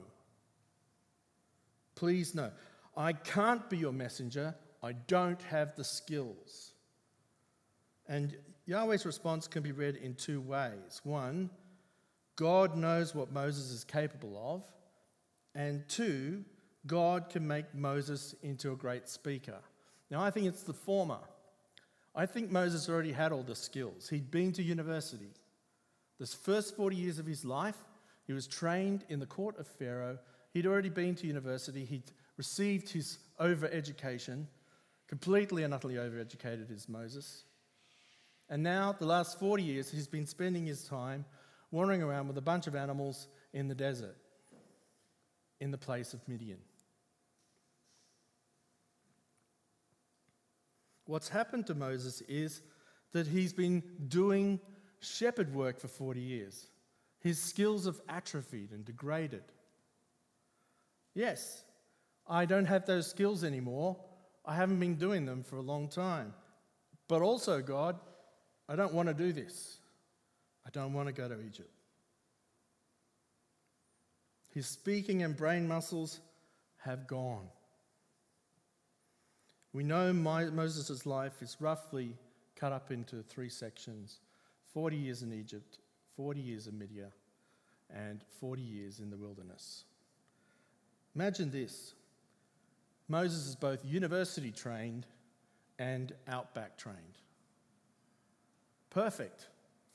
Please 1.94 2.34
no. 2.34 2.50
I 2.96 3.12
can't 3.12 3.68
be 3.68 3.76
your 3.76 3.92
messenger. 3.92 4.54
I 4.82 4.92
don't 4.92 5.42
have 5.42 5.74
the 5.76 5.84
skills. 5.84 6.72
And 8.08 8.36
Yahweh's 8.66 9.04
response 9.04 9.46
can 9.46 9.62
be 9.62 9.72
read 9.72 9.96
in 9.96 10.14
two 10.14 10.40
ways. 10.40 11.00
One, 11.04 11.50
God 12.38 12.76
knows 12.76 13.16
what 13.16 13.32
Moses 13.32 13.72
is 13.72 13.82
capable 13.82 14.40
of. 14.40 14.62
And 15.60 15.86
two, 15.88 16.44
God 16.86 17.30
can 17.30 17.46
make 17.46 17.74
Moses 17.74 18.36
into 18.44 18.70
a 18.70 18.76
great 18.76 19.08
speaker. 19.08 19.58
Now, 20.08 20.22
I 20.22 20.30
think 20.30 20.46
it's 20.46 20.62
the 20.62 20.72
former. 20.72 21.18
I 22.14 22.26
think 22.26 22.50
Moses 22.50 22.88
already 22.88 23.10
had 23.10 23.32
all 23.32 23.42
the 23.42 23.56
skills. 23.56 24.08
He'd 24.08 24.30
been 24.30 24.52
to 24.52 24.62
university. 24.62 25.32
This 26.20 26.32
first 26.32 26.76
40 26.76 26.94
years 26.94 27.18
of 27.18 27.26
his 27.26 27.44
life, 27.44 27.76
he 28.24 28.32
was 28.32 28.46
trained 28.46 29.04
in 29.08 29.18
the 29.18 29.26
court 29.26 29.58
of 29.58 29.66
Pharaoh. 29.66 30.18
He'd 30.52 30.66
already 30.66 30.90
been 30.90 31.16
to 31.16 31.26
university. 31.26 31.84
He'd 31.84 32.12
received 32.36 32.88
his 32.88 33.18
overeducation, 33.40 34.46
completely 35.08 35.64
and 35.64 35.74
utterly 35.74 35.96
overeducated 35.96 36.72
as 36.72 36.88
Moses. 36.88 37.42
And 38.48 38.62
now, 38.62 38.92
the 38.92 39.06
last 39.06 39.40
40 39.40 39.64
years, 39.64 39.90
he's 39.90 40.06
been 40.06 40.26
spending 40.26 40.66
his 40.66 40.84
time 40.84 41.24
wandering 41.70 42.02
around 42.02 42.28
with 42.28 42.38
a 42.38 42.42
bunch 42.42 42.66
of 42.66 42.74
animals 42.74 43.28
in 43.52 43.68
the 43.68 43.74
desert, 43.74 44.16
in 45.60 45.70
the 45.70 45.78
place 45.78 46.14
of 46.14 46.26
Midian. 46.28 46.58
What's 51.04 51.28
happened 51.28 51.66
to 51.68 51.74
Moses 51.74 52.20
is 52.28 52.60
that 53.12 53.26
he's 53.26 53.52
been 53.52 53.82
doing 54.08 54.60
shepherd 55.00 55.54
work 55.54 55.78
for 55.78 55.88
40 55.88 56.20
years. 56.20 56.66
His 57.20 57.38
skills 57.38 57.86
have 57.86 58.00
atrophied 58.08 58.72
and 58.72 58.84
degraded. 58.84 59.44
Yes, 61.14 61.64
I 62.26 62.44
don't 62.44 62.66
have 62.66 62.86
those 62.86 63.08
skills 63.08 63.42
anymore. 63.42 63.96
I 64.44 64.54
haven't 64.54 64.80
been 64.80 64.96
doing 64.96 65.24
them 65.24 65.42
for 65.42 65.56
a 65.56 65.62
long 65.62 65.88
time. 65.88 66.34
But 67.08 67.22
also, 67.22 67.62
God, 67.62 67.98
I 68.68 68.76
don't 68.76 68.92
want 68.92 69.08
to 69.08 69.14
do 69.14 69.32
this. 69.32 69.77
I 70.68 70.70
don't 70.70 70.92
want 70.92 71.08
to 71.08 71.14
go 71.14 71.26
to 71.26 71.40
Egypt. 71.40 71.70
His 74.52 74.66
speaking 74.66 75.22
and 75.22 75.34
brain 75.34 75.66
muscles 75.66 76.20
have 76.78 77.06
gone. 77.06 77.48
We 79.72 79.82
know 79.82 80.12
Moses' 80.12 81.06
life 81.06 81.40
is 81.40 81.56
roughly 81.58 82.16
cut 82.54 82.72
up 82.72 82.90
into 82.90 83.22
three 83.22 83.48
sections 83.48 84.18
40 84.74 84.96
years 84.96 85.22
in 85.22 85.32
Egypt, 85.32 85.78
40 86.16 86.40
years 86.40 86.66
in 86.66 86.78
Midian, 86.78 87.12
and 87.88 88.22
40 88.38 88.60
years 88.60 89.00
in 89.00 89.08
the 89.08 89.16
wilderness. 89.16 89.84
Imagine 91.14 91.50
this 91.50 91.94
Moses 93.08 93.46
is 93.46 93.56
both 93.56 93.82
university 93.86 94.50
trained 94.50 95.06
and 95.78 96.12
outback 96.28 96.76
trained. 96.76 96.98
Perfect 98.90 99.46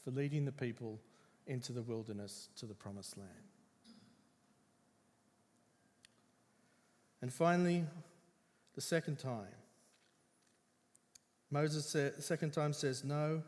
for 0.04 0.12
leading 0.12 0.46
the 0.46 0.52
people 0.52 1.00
into 1.48 1.72
the 1.72 1.82
wilderness 1.82 2.50
to 2.58 2.66
the 2.66 2.74
promised 2.74 3.18
land. 3.18 3.30
And 7.22 7.32
finally, 7.32 7.86
the 8.76 8.82
second 8.82 9.18
time. 9.18 9.48
Moses 11.50 11.86
said, 11.86 12.22
second 12.24 12.52
time 12.52 12.74
says 12.74 13.04
no, 13.04 13.44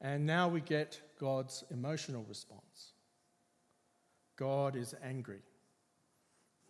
and 0.00 0.26
now 0.26 0.48
we 0.48 0.60
get 0.60 1.00
God's 1.18 1.64
emotional 1.70 2.24
response. 2.28 2.92
God 4.36 4.74
is 4.74 4.94
angry. 5.04 5.40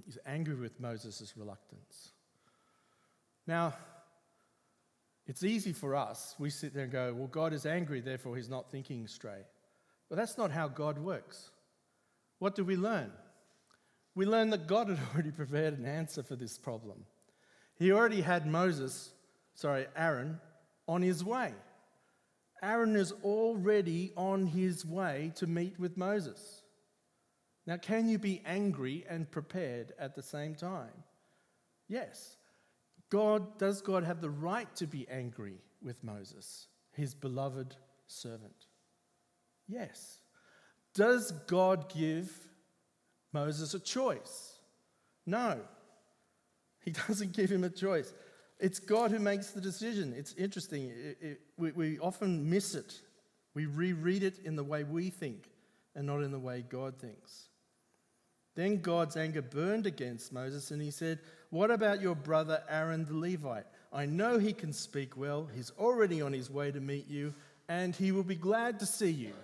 He's 0.04 0.18
angry 0.26 0.54
with 0.54 0.78
Moses' 0.78 1.32
reluctance. 1.36 2.10
Now, 3.46 3.74
it's 5.26 5.44
easy 5.44 5.72
for 5.72 5.94
us. 5.94 6.34
We 6.38 6.50
sit 6.50 6.74
there 6.74 6.84
and 6.84 6.92
go, 6.92 7.14
well, 7.16 7.28
God 7.28 7.52
is 7.52 7.66
angry, 7.66 8.00
therefore 8.00 8.36
he's 8.36 8.48
not 8.48 8.70
thinking 8.70 9.06
straight. 9.06 9.44
But 10.08 10.16
that's 10.16 10.36
not 10.36 10.50
how 10.50 10.68
God 10.68 10.98
works. 10.98 11.50
What 12.38 12.54
do 12.54 12.64
we 12.64 12.76
learn? 12.76 13.12
We 14.14 14.26
learn 14.26 14.50
that 14.50 14.66
God 14.66 14.88
had 14.88 14.98
already 15.14 15.30
prepared 15.30 15.78
an 15.78 15.86
answer 15.86 16.22
for 16.22 16.36
this 16.36 16.58
problem. 16.58 17.04
He 17.78 17.92
already 17.92 18.20
had 18.20 18.46
Moses, 18.46 19.12
sorry, 19.54 19.86
Aaron, 19.96 20.40
on 20.86 21.02
his 21.02 21.24
way. 21.24 21.52
Aaron 22.62 22.94
is 22.94 23.12
already 23.24 24.12
on 24.16 24.46
his 24.46 24.84
way 24.84 25.32
to 25.36 25.46
meet 25.46 25.78
with 25.78 25.96
Moses. 25.96 26.62
Now, 27.66 27.76
can 27.76 28.08
you 28.08 28.18
be 28.18 28.42
angry 28.44 29.04
and 29.08 29.30
prepared 29.30 29.92
at 29.98 30.14
the 30.14 30.22
same 30.22 30.54
time? 30.54 30.92
Yes. 31.88 32.36
God, 33.12 33.58
does 33.58 33.82
God 33.82 34.04
have 34.04 34.22
the 34.22 34.30
right 34.30 34.74
to 34.76 34.86
be 34.86 35.06
angry 35.10 35.60
with 35.82 36.02
Moses, 36.02 36.68
his 36.92 37.12
beloved 37.14 37.76
servant? 38.06 38.64
Yes. 39.68 40.20
Does 40.94 41.30
God 41.46 41.92
give 41.92 42.32
Moses 43.34 43.74
a 43.74 43.80
choice? 43.80 44.54
No. 45.26 45.60
He 46.80 46.90
doesn't 47.06 47.34
give 47.34 47.50
him 47.52 47.64
a 47.64 47.68
choice. 47.68 48.14
It's 48.58 48.78
God 48.78 49.10
who 49.10 49.18
makes 49.18 49.50
the 49.50 49.60
decision. 49.60 50.14
It's 50.16 50.32
interesting. 50.32 50.86
It, 50.86 51.18
it, 51.20 51.40
we, 51.58 51.72
we 51.72 51.98
often 51.98 52.48
miss 52.48 52.74
it. 52.74 52.98
We 53.52 53.66
reread 53.66 54.22
it 54.22 54.38
in 54.38 54.56
the 54.56 54.64
way 54.64 54.84
we 54.84 55.10
think 55.10 55.50
and 55.94 56.06
not 56.06 56.22
in 56.22 56.32
the 56.32 56.38
way 56.38 56.64
God 56.66 56.98
thinks. 56.98 57.48
Then 58.54 58.80
God's 58.80 59.18
anger 59.18 59.42
burned 59.42 59.86
against 59.86 60.32
Moses, 60.32 60.70
and 60.70 60.80
he 60.80 60.90
said, 60.90 61.18
What 61.52 61.70
about 61.70 62.00
your 62.00 62.14
brother 62.14 62.62
Aaron 62.66 63.04
the 63.04 63.12
Levite? 63.12 63.66
I 63.92 64.06
know 64.06 64.38
he 64.38 64.54
can 64.54 64.72
speak 64.72 65.18
well. 65.18 65.50
He's 65.54 65.70
already 65.78 66.22
on 66.22 66.32
his 66.32 66.50
way 66.50 66.72
to 66.72 66.80
meet 66.80 67.08
you, 67.08 67.34
and 67.68 67.94
he 67.94 68.10
will 68.10 68.22
be 68.22 68.36
glad 68.36 68.78
to 68.78 68.86
see 68.86 69.10
you. 69.10 69.34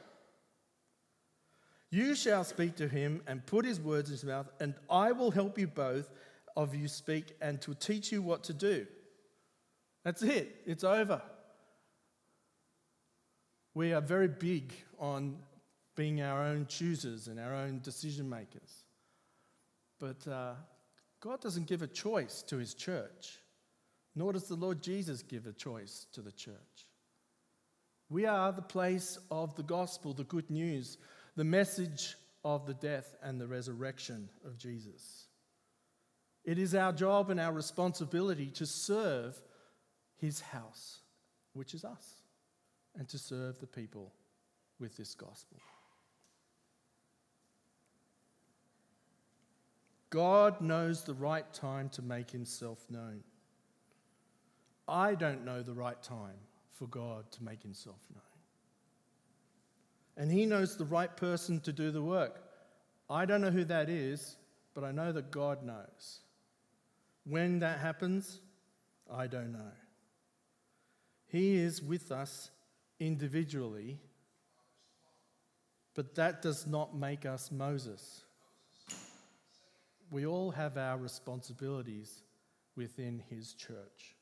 You 1.91 2.15
shall 2.15 2.45
speak 2.45 2.77
to 2.77 2.89
him 2.89 3.21
and 3.27 3.45
put 3.45 3.67
his 3.67 3.79
words 3.79 4.09
in 4.09 4.15
his 4.15 4.25
mouth, 4.25 4.47
and 4.59 4.73
I 4.89 5.13
will 5.13 5.31
help 5.31 5.59
you 5.59 5.67
both 5.67 6.09
of 6.57 6.75
you 6.75 6.89
speak 6.89 7.37
and 7.43 7.61
to 7.61 7.75
teach 7.75 8.11
you 8.11 8.23
what 8.23 8.43
to 8.45 8.55
do. 8.55 8.87
That's 10.03 10.23
it, 10.23 10.63
it's 10.65 10.85
over. 10.85 11.21
We 13.75 13.93
are 13.93 14.01
very 14.01 14.29
big 14.29 14.73
on 14.99 15.37
being 15.95 16.23
our 16.23 16.43
own 16.43 16.69
choosers 16.69 17.29
and 17.29 17.39
our 17.39 17.55
own 17.55 17.81
decision 17.81 18.31
makers. 18.31 18.85
But 19.99 20.27
uh, 20.27 20.55
God 21.21 21.41
doesn't 21.41 21.67
give 21.67 21.83
a 21.83 21.89
choice 21.89 22.43
to 22.43 22.59
his 22.59 22.75
church, 22.75 23.39
nor 24.15 24.33
does 24.33 24.49
the 24.49 24.55
Lord 24.55 24.83
Jesus 24.83 25.23
give 25.23 25.47
a 25.47 25.53
choice 25.53 26.07
to 26.13 26.23
the 26.23 26.33
church. 26.33 26.55
We 28.09 28.25
are 28.25 28.53
the 28.53 28.63
place 28.63 29.19
of 29.31 29.55
the 29.57 29.63
gospel, 29.63 30.15
the 30.15 30.25
good 30.25 30.49
news, 30.51 30.99
the 31.37 31.45
message 31.45 32.17
of 32.45 32.67
the 32.67 32.75
death 32.75 33.17
and 33.23 33.41
the 33.41 33.47
resurrection 33.47 34.29
of 34.45 34.57
Jesus. 34.57 35.27
It 36.45 36.59
is 36.59 36.75
our 36.75 36.93
job 36.93 37.31
and 37.31 37.39
our 37.39 37.53
responsibility 37.53 38.47
to 38.53 38.65
serve 38.65 39.41
his 40.17 40.41
house, 40.41 41.01
which 41.53 41.75
is 41.75 41.85
us, 41.85 42.23
and 42.97 43.09
to 43.09 43.19
serve 43.19 43.59
the 43.59 43.67
people 43.67 44.15
with 44.79 44.97
this 44.97 45.15
gospel. 45.15 45.59
God 50.11 50.61
knows 50.61 51.05
the 51.05 51.15
right 51.15 51.53
time 51.53 51.89
to 51.91 52.03
make 52.03 52.31
himself 52.31 52.79
known. 52.89 53.23
I 54.87 55.15
don't 55.15 55.45
know 55.45 55.63
the 55.63 55.75
right 55.75 56.03
time 56.03 56.37
for 56.73 56.87
God 56.87 57.31
to 57.33 57.45
make 57.45 57.63
himself 57.63 57.99
known. 58.15 58.23
And 60.17 60.33
he 60.33 60.47
knows 60.47 60.77
the 60.77 60.87
right 60.87 61.15
person 61.15 61.61
to 61.61 61.73
do 61.73 61.91
the 61.91 62.03
work. 62.03 62.43
I 63.11 63.27
don't 63.27 63.43
know 63.43 63.51
who 63.51 63.65
that 63.65 63.89
is, 63.89 64.37
but 64.75 64.83
I 64.83 64.93
know 64.93 65.13
that 65.13 65.31
God 65.31 65.63
knows. 65.63 66.21
When 67.25 67.59
that 67.59 67.79
happens, 67.79 68.41
I 69.13 69.27
don't 69.27 69.53
know. 69.53 69.73
He 71.27 71.57
is 71.57 71.83
with 71.83 72.11
us 72.11 72.51
individually, 72.99 73.99
but 75.95 76.15
that 76.15 76.41
does 76.41 76.67
not 76.67 76.97
make 76.97 77.27
us 77.27 77.53
Moses 77.53 78.23
we 80.11 80.27
all 80.27 80.51
have 80.51 80.77
our 80.77 80.99
responsibilities 80.99 82.23
within 82.77 83.23
His 83.29 83.55
church. 83.55 84.17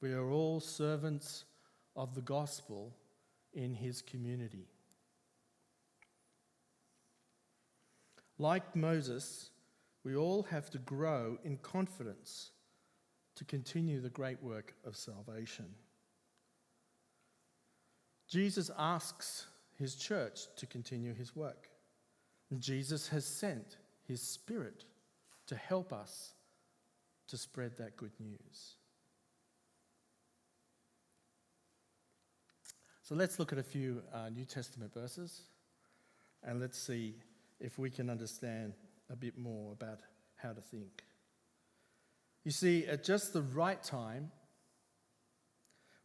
We 0.00 0.12
are 0.12 0.30
all 0.30 0.60
servants 0.60 1.44
of 1.96 2.14
the 2.14 2.22
gospel 2.22 2.94
in 3.52 3.74
His 3.74 4.02
community. 4.02 4.66
Like 8.38 8.74
Moses, 8.74 9.50
we 10.02 10.16
all 10.16 10.44
have 10.44 10.70
to 10.70 10.78
grow 10.78 11.38
in 11.44 11.58
confidence 11.58 12.52
to 13.36 13.44
continue 13.44 14.00
the 14.00 14.08
great 14.08 14.42
work 14.42 14.74
of 14.84 14.96
salvation. 14.96 15.66
Jesus 18.28 18.70
asks 18.78 19.46
his 19.76 19.96
church 19.96 20.40
to 20.56 20.66
continue 20.66 21.14
his 21.14 21.34
work. 21.34 21.68
Jesus 22.58 23.08
has 23.08 23.24
sent 23.24 23.76
his 24.06 24.22
Spirit 24.22 24.84
to 25.50 25.56
help 25.56 25.92
us 25.92 26.32
to 27.26 27.36
spread 27.36 27.76
that 27.76 27.96
good 27.96 28.12
news. 28.20 28.76
So 33.02 33.16
let's 33.16 33.40
look 33.40 33.52
at 33.52 33.58
a 33.58 33.64
few 33.64 34.00
uh, 34.14 34.28
New 34.28 34.44
Testament 34.44 34.94
verses 34.94 35.40
and 36.44 36.60
let's 36.60 36.78
see 36.78 37.16
if 37.58 37.80
we 37.80 37.90
can 37.90 38.08
understand 38.08 38.74
a 39.10 39.16
bit 39.16 39.36
more 39.36 39.72
about 39.72 39.98
how 40.36 40.52
to 40.52 40.60
think. 40.60 41.02
You 42.44 42.52
see, 42.52 42.86
at 42.86 43.02
just 43.02 43.32
the 43.32 43.42
right 43.42 43.82
time, 43.82 44.30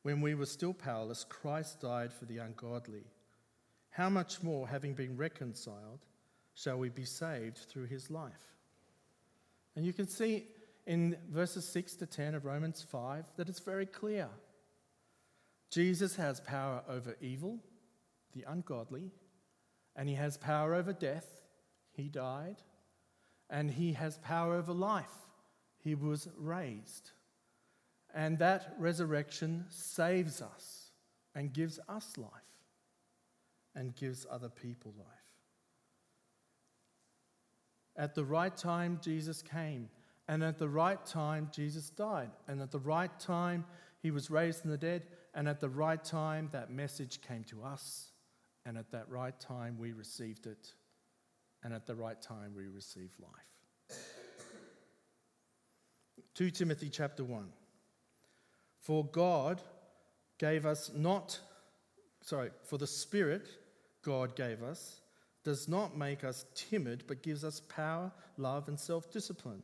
when 0.01 0.21
we 0.21 0.33
were 0.33 0.47
still 0.47 0.73
powerless, 0.73 1.23
Christ 1.23 1.81
died 1.81 2.11
for 2.11 2.25
the 2.25 2.39
ungodly. 2.39 3.03
How 3.91 4.09
much 4.09 4.41
more, 4.41 4.67
having 4.67 4.95
been 4.95 5.15
reconciled, 5.15 5.99
shall 6.55 6.79
we 6.79 6.89
be 6.89 7.05
saved 7.05 7.57
through 7.57 7.85
his 7.85 8.09
life? 8.09 8.54
And 9.75 9.85
you 9.85 9.93
can 9.93 10.07
see 10.07 10.47
in 10.85 11.17
verses 11.29 11.67
6 11.67 11.95
to 11.97 12.05
10 12.05 12.35
of 12.35 12.45
Romans 12.45 12.85
5 12.89 13.25
that 13.37 13.49
it's 13.49 13.59
very 13.59 13.85
clear. 13.85 14.29
Jesus 15.71 16.15
has 16.15 16.39
power 16.39 16.83
over 16.87 17.15
evil, 17.19 17.59
the 18.33 18.45
ungodly, 18.47 19.11
and 19.95 20.07
he 20.07 20.15
has 20.15 20.37
power 20.37 20.73
over 20.73 20.93
death. 20.93 21.27
He 21.91 22.09
died. 22.09 22.57
And 23.49 23.69
he 23.69 23.93
has 23.93 24.17
power 24.19 24.55
over 24.55 24.73
life. 24.73 25.05
He 25.83 25.95
was 25.95 26.27
raised. 26.37 27.11
And 28.13 28.39
that 28.39 28.75
resurrection 28.79 29.65
saves 29.69 30.41
us 30.41 30.91
and 31.35 31.53
gives 31.53 31.79
us 31.87 32.17
life 32.17 32.31
and 33.75 33.95
gives 33.95 34.25
other 34.29 34.49
people 34.49 34.93
life. 34.97 35.24
At 37.97 38.15
the 38.15 38.25
right 38.25 38.55
time, 38.55 38.99
Jesus 39.01 39.41
came. 39.41 39.89
And 40.27 40.43
at 40.43 40.57
the 40.57 40.67
right 40.67 41.03
time, 41.05 41.49
Jesus 41.51 41.89
died. 41.89 42.31
And 42.47 42.61
at 42.61 42.71
the 42.71 42.79
right 42.79 43.17
time, 43.19 43.65
he 44.01 44.11
was 44.11 44.29
raised 44.29 44.61
from 44.61 44.71
the 44.71 44.77
dead. 44.77 45.03
And 45.33 45.47
at 45.47 45.59
the 45.59 45.69
right 45.69 46.03
time, 46.03 46.49
that 46.51 46.71
message 46.71 47.21
came 47.21 47.43
to 47.45 47.63
us. 47.63 48.11
And 48.65 48.77
at 48.77 48.91
that 48.91 49.09
right 49.09 49.39
time, 49.39 49.77
we 49.79 49.93
received 49.93 50.47
it. 50.47 50.73
And 51.63 51.73
at 51.73 51.85
the 51.85 51.95
right 51.95 52.21
time, 52.21 52.53
we 52.55 52.67
received 52.67 53.19
life. 53.19 53.99
2 56.35 56.51
Timothy 56.51 56.89
chapter 56.89 57.23
1. 57.23 57.47
For 58.81 59.05
God 59.05 59.61
gave 60.37 60.65
us 60.65 60.91
not, 60.93 61.39
sorry, 62.21 62.49
for 62.63 62.77
the 62.77 62.87
Spirit 62.87 63.47
God 64.03 64.35
gave 64.35 64.61
us 64.61 65.01
does 65.45 65.69
not 65.69 65.95
make 65.95 66.25
us 66.25 66.45
timid, 66.55 67.05
but 67.07 67.23
gives 67.23 67.45
us 67.45 67.61
power, 67.69 68.11
love, 68.37 68.67
and 68.67 68.77
self 68.77 69.09
discipline. 69.11 69.63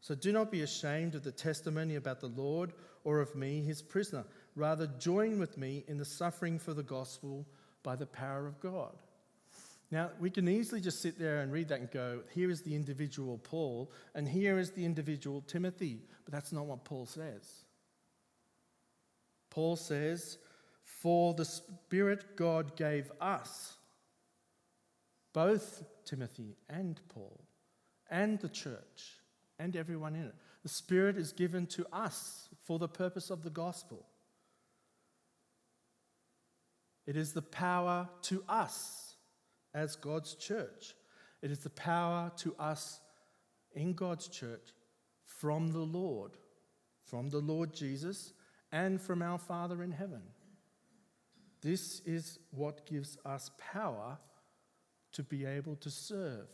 So 0.00 0.14
do 0.14 0.32
not 0.32 0.52
be 0.52 0.62
ashamed 0.62 1.14
of 1.14 1.24
the 1.24 1.32
testimony 1.32 1.96
about 1.96 2.20
the 2.20 2.28
Lord 2.28 2.72
or 3.02 3.20
of 3.20 3.34
me, 3.34 3.62
his 3.62 3.82
prisoner. 3.82 4.24
Rather, 4.54 4.86
join 4.98 5.38
with 5.38 5.56
me 5.56 5.84
in 5.88 5.96
the 5.96 6.04
suffering 6.04 6.58
for 6.58 6.74
the 6.74 6.82
gospel 6.82 7.46
by 7.82 7.96
the 7.96 8.06
power 8.06 8.46
of 8.46 8.60
God. 8.60 8.92
Now, 9.90 10.10
we 10.20 10.30
can 10.30 10.48
easily 10.48 10.80
just 10.80 11.02
sit 11.02 11.18
there 11.18 11.40
and 11.40 11.52
read 11.52 11.68
that 11.68 11.80
and 11.80 11.90
go, 11.90 12.20
here 12.34 12.50
is 12.50 12.62
the 12.62 12.74
individual 12.74 13.38
Paul, 13.38 13.90
and 14.14 14.28
here 14.28 14.58
is 14.58 14.70
the 14.70 14.84
individual 14.84 15.42
Timothy. 15.42 16.00
But 16.24 16.32
that's 16.32 16.52
not 16.52 16.66
what 16.66 16.84
Paul 16.84 17.06
says. 17.06 17.64
Paul 19.50 19.76
says, 19.76 20.38
For 20.82 21.34
the 21.34 21.44
Spirit 21.44 22.36
God 22.36 22.76
gave 22.76 23.10
us, 23.20 23.74
both 25.32 25.84
Timothy 26.04 26.56
and 26.68 27.00
Paul, 27.08 27.44
and 28.10 28.38
the 28.40 28.48
church, 28.48 29.20
and 29.58 29.74
everyone 29.76 30.14
in 30.14 30.24
it. 30.24 30.34
The 30.62 30.68
Spirit 30.68 31.16
is 31.16 31.32
given 31.32 31.66
to 31.68 31.86
us 31.92 32.48
for 32.64 32.78
the 32.78 32.88
purpose 32.88 33.30
of 33.30 33.42
the 33.42 33.50
gospel. 33.50 34.06
It 37.06 37.16
is 37.16 37.32
the 37.32 37.42
power 37.42 38.08
to 38.22 38.44
us 38.48 39.16
as 39.74 39.96
God's 39.96 40.34
church. 40.34 40.94
It 41.40 41.50
is 41.50 41.60
the 41.60 41.70
power 41.70 42.30
to 42.38 42.54
us 42.58 43.00
in 43.74 43.94
God's 43.94 44.28
church 44.28 44.72
from 45.24 45.72
the 45.72 45.78
Lord, 45.78 46.32
from 47.04 47.30
the 47.30 47.40
Lord 47.40 47.72
Jesus, 47.74 48.32
and 48.70 49.00
from 49.00 49.22
our 49.22 49.38
Father 49.38 49.82
in 49.82 49.90
heaven. 49.90 50.22
This 51.60 52.00
is 52.00 52.38
what 52.50 52.86
gives 52.86 53.18
us 53.24 53.50
power 53.58 54.18
to 55.12 55.22
be 55.22 55.44
able 55.44 55.76
to 55.76 55.90
serve 55.90 56.48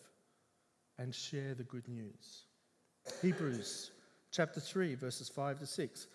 and 0.98 1.14
share 1.14 1.54
the 1.54 1.64
good 1.64 1.88
news. 1.88 2.44
Hebrews 3.22 3.92
chapter 4.30 4.60
3, 4.60 4.94
verses 4.94 5.28
5 5.28 5.60
to 5.60 5.66
6. 5.66 6.06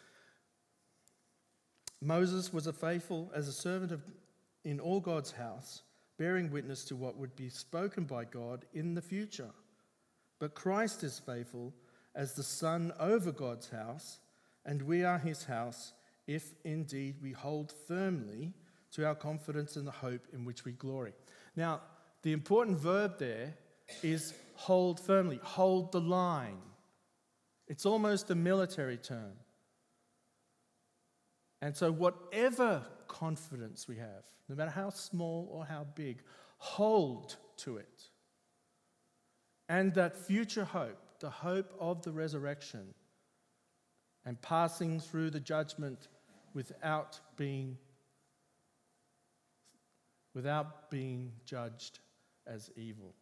Moses 2.01 2.51
was 2.51 2.67
a 2.67 2.73
faithful 2.73 3.31
as 3.33 3.47
a 3.47 3.53
servant 3.53 3.91
of, 3.91 4.01
in 4.65 4.79
all 4.79 4.99
God's 4.99 5.31
house, 5.31 5.83
bearing 6.17 6.51
witness 6.51 6.83
to 6.85 6.95
what 6.95 7.17
would 7.17 7.35
be 7.35 7.49
spoken 7.49 8.03
by 8.03 8.25
God 8.25 8.65
in 8.73 8.93
the 8.93 9.01
future. 9.01 9.51
But 10.39 10.55
Christ 10.55 11.03
is 11.03 11.19
faithful 11.19 11.73
as 12.13 12.33
the 12.33 12.43
Son 12.43 12.91
over 12.99 13.31
God's 13.31 13.69
house 13.69 14.19
and 14.65 14.81
we 14.81 15.03
are 15.03 15.17
his 15.17 15.43
house 15.43 15.93
if 16.27 16.53
indeed 16.63 17.15
we 17.21 17.31
hold 17.31 17.73
firmly 17.87 18.53
to 18.91 19.05
our 19.05 19.15
confidence 19.15 19.75
in 19.75 19.85
the 19.85 19.91
hope 19.91 20.27
in 20.33 20.45
which 20.45 20.65
we 20.65 20.71
glory. 20.73 21.13
Now, 21.55 21.81
the 22.23 22.31
important 22.31 22.77
verb 22.77 23.19
there 23.19 23.53
is 24.01 24.33
hold 24.55 24.99
firmly, 24.99 25.39
hold 25.43 25.91
the 25.91 26.01
line. 26.01 26.61
It's 27.67 27.85
almost 27.85 28.29
a 28.31 28.35
military 28.35 28.97
term. 28.97 29.33
And 31.61 31.75
so, 31.75 31.91
whatever 31.91 32.83
confidence 33.07 33.87
we 33.87 33.97
have, 33.97 34.25
no 34.49 34.55
matter 34.55 34.71
how 34.71 34.89
small 34.89 35.49
or 35.51 35.65
how 35.65 35.85
big, 35.95 36.23
hold 36.57 37.37
to 37.57 37.77
it. 37.77 38.09
And 39.69 39.93
that 39.93 40.17
future 40.17 40.65
hope, 40.65 40.99
the 41.19 41.29
hope 41.29 41.73
of 41.79 42.01
the 42.03 42.11
resurrection, 42.11 42.93
and 44.25 44.41
passing 44.41 44.99
through 44.99 45.29
the 45.29 45.39
judgment 45.39 46.07
without 46.53 47.19
being 47.37 47.77
without 50.33 50.89
being 50.89 51.31
judged 51.45 51.99
as 52.47 52.69
evil. 52.75 53.13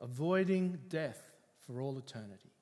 Avoiding 0.00 0.78
death 0.88 1.22
for 1.66 1.80
all 1.80 1.98
eternity. 1.98 2.52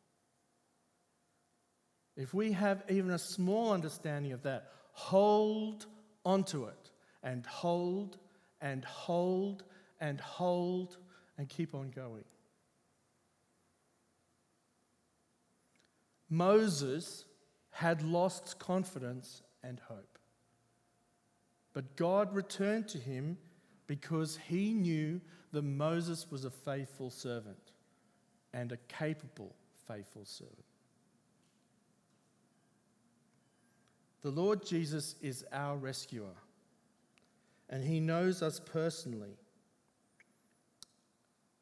If 2.16 2.32
we 2.32 2.52
have 2.52 2.82
even 2.88 3.10
a 3.10 3.18
small 3.18 3.72
understanding 3.72 4.32
of 4.32 4.42
that, 4.44 4.72
hold 4.92 5.86
onto 6.24 6.64
it 6.64 6.90
and 7.22 7.44
hold 7.44 8.16
and 8.60 8.84
hold 8.84 9.64
and 10.00 10.20
hold 10.20 10.96
and 11.36 11.48
keep 11.48 11.74
on 11.74 11.90
going. 11.90 12.24
Moses 16.28 17.24
had 17.70 18.02
lost 18.02 18.58
confidence 18.58 19.42
and 19.62 19.80
hope. 19.80 20.15
But 21.76 21.94
God 21.94 22.34
returned 22.34 22.88
to 22.88 22.98
him 22.98 23.36
because 23.86 24.38
he 24.48 24.72
knew 24.72 25.20
that 25.52 25.60
Moses 25.60 26.26
was 26.30 26.46
a 26.46 26.50
faithful 26.50 27.10
servant 27.10 27.72
and 28.54 28.72
a 28.72 28.78
capable, 28.88 29.54
faithful 29.86 30.24
servant. 30.24 30.64
The 34.22 34.30
Lord 34.30 34.64
Jesus 34.64 35.16
is 35.20 35.44
our 35.52 35.76
rescuer, 35.76 36.32
and 37.68 37.84
he 37.84 38.00
knows 38.00 38.40
us 38.40 38.58
personally. 38.58 39.36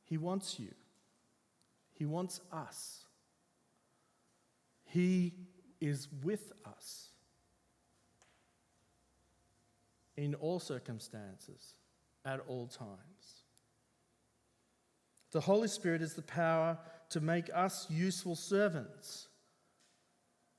He 0.04 0.16
wants 0.16 0.60
you, 0.60 0.70
he 1.92 2.06
wants 2.06 2.40
us. 2.52 3.04
He 4.84 5.34
is 5.80 6.06
with 6.22 6.52
us 6.64 7.08
in 10.16 10.34
all 10.36 10.60
circumstances, 10.60 11.74
at 12.24 12.40
all 12.46 12.66
times. 12.66 13.44
The 15.32 15.40
Holy 15.40 15.68
Spirit 15.68 16.00
is 16.02 16.14
the 16.14 16.22
power 16.22 16.78
to 17.10 17.20
make 17.20 17.50
us 17.52 17.86
useful 17.90 18.36
servants. 18.36 19.28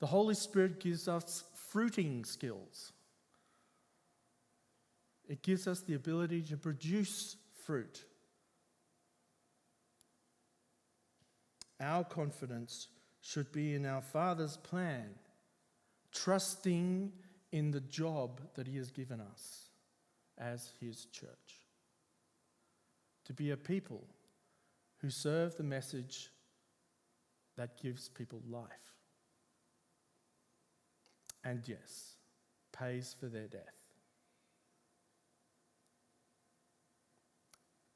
The 0.00 0.06
Holy 0.06 0.34
Spirit 0.34 0.80
gives 0.80 1.08
us 1.08 1.44
fruiting 1.70 2.24
skills. 2.24 2.92
it 5.28 5.42
gives 5.42 5.66
us 5.66 5.80
the 5.80 5.94
ability 5.94 6.40
to 6.40 6.56
produce 6.56 7.36
fruit. 7.64 8.04
Our 11.80 12.04
confidence 12.04 12.88
should 13.20 13.50
be 13.50 13.74
in 13.74 13.84
our 13.86 14.02
Father's 14.02 14.56
plan, 14.56 15.16
trusting 16.12 17.12
in 17.56 17.70
the 17.70 17.80
job 17.80 18.42
that 18.54 18.66
He 18.66 18.76
has 18.76 18.90
given 18.90 19.18
us 19.18 19.70
as 20.36 20.72
His 20.78 21.06
church. 21.06 21.62
To 23.24 23.32
be 23.32 23.50
a 23.50 23.56
people 23.56 24.06
who 24.98 25.08
serve 25.08 25.56
the 25.56 25.62
message 25.62 26.30
that 27.56 27.80
gives 27.80 28.10
people 28.10 28.42
life. 28.46 28.68
And 31.44 31.66
yes, 31.66 32.16
pays 32.72 33.16
for 33.18 33.26
their 33.26 33.48
death. 33.48 33.86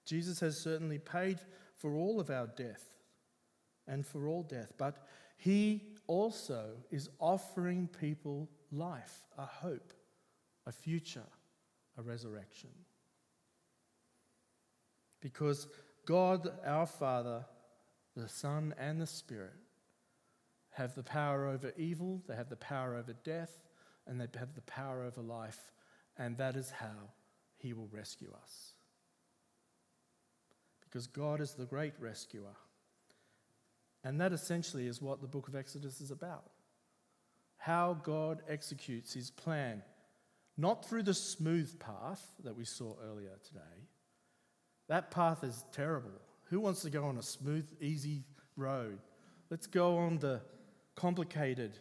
Jesus 0.06 0.40
has 0.40 0.58
certainly 0.58 0.98
paid 0.98 1.38
for 1.76 1.94
all 1.94 2.18
of 2.18 2.30
our 2.30 2.46
death 2.46 2.94
and 3.86 4.06
for 4.06 4.26
all 4.26 4.42
death, 4.42 4.72
but 4.78 5.06
he 5.36 5.82
also 6.06 6.70
is 6.90 7.10
offering 7.20 7.88
people 8.00 8.48
life, 8.72 9.24
a 9.38 9.46
hope, 9.46 9.92
a 10.66 10.72
future, 10.72 11.26
a 11.98 12.02
resurrection. 12.02 12.70
Because 15.20 15.68
God, 16.06 16.48
our 16.64 16.86
Father, 16.86 17.44
the 18.16 18.28
Son, 18.28 18.74
and 18.78 19.00
the 19.00 19.06
Spirit 19.06 19.54
have 20.70 20.94
the 20.94 21.02
power 21.02 21.46
over 21.46 21.72
evil, 21.76 22.22
they 22.26 22.34
have 22.34 22.48
the 22.48 22.56
power 22.56 22.96
over 22.96 23.12
death, 23.24 23.60
and 24.06 24.20
they 24.20 24.26
have 24.38 24.54
the 24.54 24.62
power 24.62 25.02
over 25.02 25.20
life, 25.20 25.72
and 26.16 26.36
that 26.38 26.56
is 26.56 26.70
how 26.70 27.10
He 27.58 27.72
will 27.72 27.88
rescue 27.92 28.32
us. 28.42 28.72
Because 30.84 31.06
God 31.06 31.40
is 31.40 31.54
the 31.54 31.66
great 31.66 31.92
rescuer. 32.00 32.56
And 34.02 34.20
that 34.20 34.32
essentially 34.32 34.86
is 34.86 35.02
what 35.02 35.20
the 35.20 35.28
book 35.28 35.46
of 35.46 35.54
Exodus 35.54 36.00
is 36.00 36.10
about. 36.10 36.50
How 37.60 37.92
God 38.02 38.40
executes 38.48 39.12
his 39.12 39.30
plan, 39.30 39.82
not 40.56 40.88
through 40.88 41.02
the 41.02 41.12
smooth 41.12 41.78
path 41.78 42.22
that 42.42 42.56
we 42.56 42.64
saw 42.64 42.94
earlier 43.04 43.36
today. 43.46 43.86
That 44.88 45.10
path 45.10 45.44
is 45.44 45.62
terrible. 45.70 46.10
Who 46.44 46.58
wants 46.58 46.80
to 46.82 46.90
go 46.90 47.04
on 47.04 47.18
a 47.18 47.22
smooth, 47.22 47.68
easy 47.78 48.24
road? 48.56 48.98
Let's 49.50 49.66
go 49.66 49.98
on 49.98 50.18
the 50.18 50.40
complicated, 50.96 51.78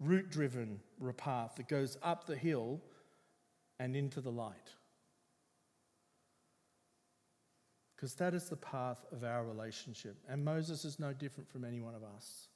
route 0.00 0.30
driven 0.30 0.80
path 1.16 1.54
that 1.56 1.68
goes 1.68 1.96
up 2.02 2.26
the 2.26 2.36
hill 2.36 2.82
and 3.78 3.96
into 3.96 4.20
the 4.20 4.30
light. 4.30 4.74
Because 7.96 8.14
that 8.16 8.34
is 8.34 8.50
the 8.50 8.56
path 8.56 9.04
of 9.12 9.24
our 9.24 9.46
relationship. 9.46 10.18
And 10.28 10.44
Moses 10.44 10.84
is 10.84 11.00
no 11.00 11.14
different 11.14 11.50
from 11.50 11.64
any 11.64 11.80
one 11.80 11.94
of 11.94 12.02
us. 12.04 12.49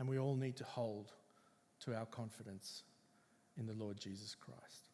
And 0.00 0.08
we 0.08 0.18
all 0.18 0.34
need 0.34 0.56
to 0.56 0.64
hold 0.64 1.12
to 1.84 1.94
our 1.94 2.06
confidence 2.06 2.82
in 3.58 3.66
the 3.66 3.74
Lord 3.74 4.00
Jesus 4.00 4.34
Christ. 4.34 4.89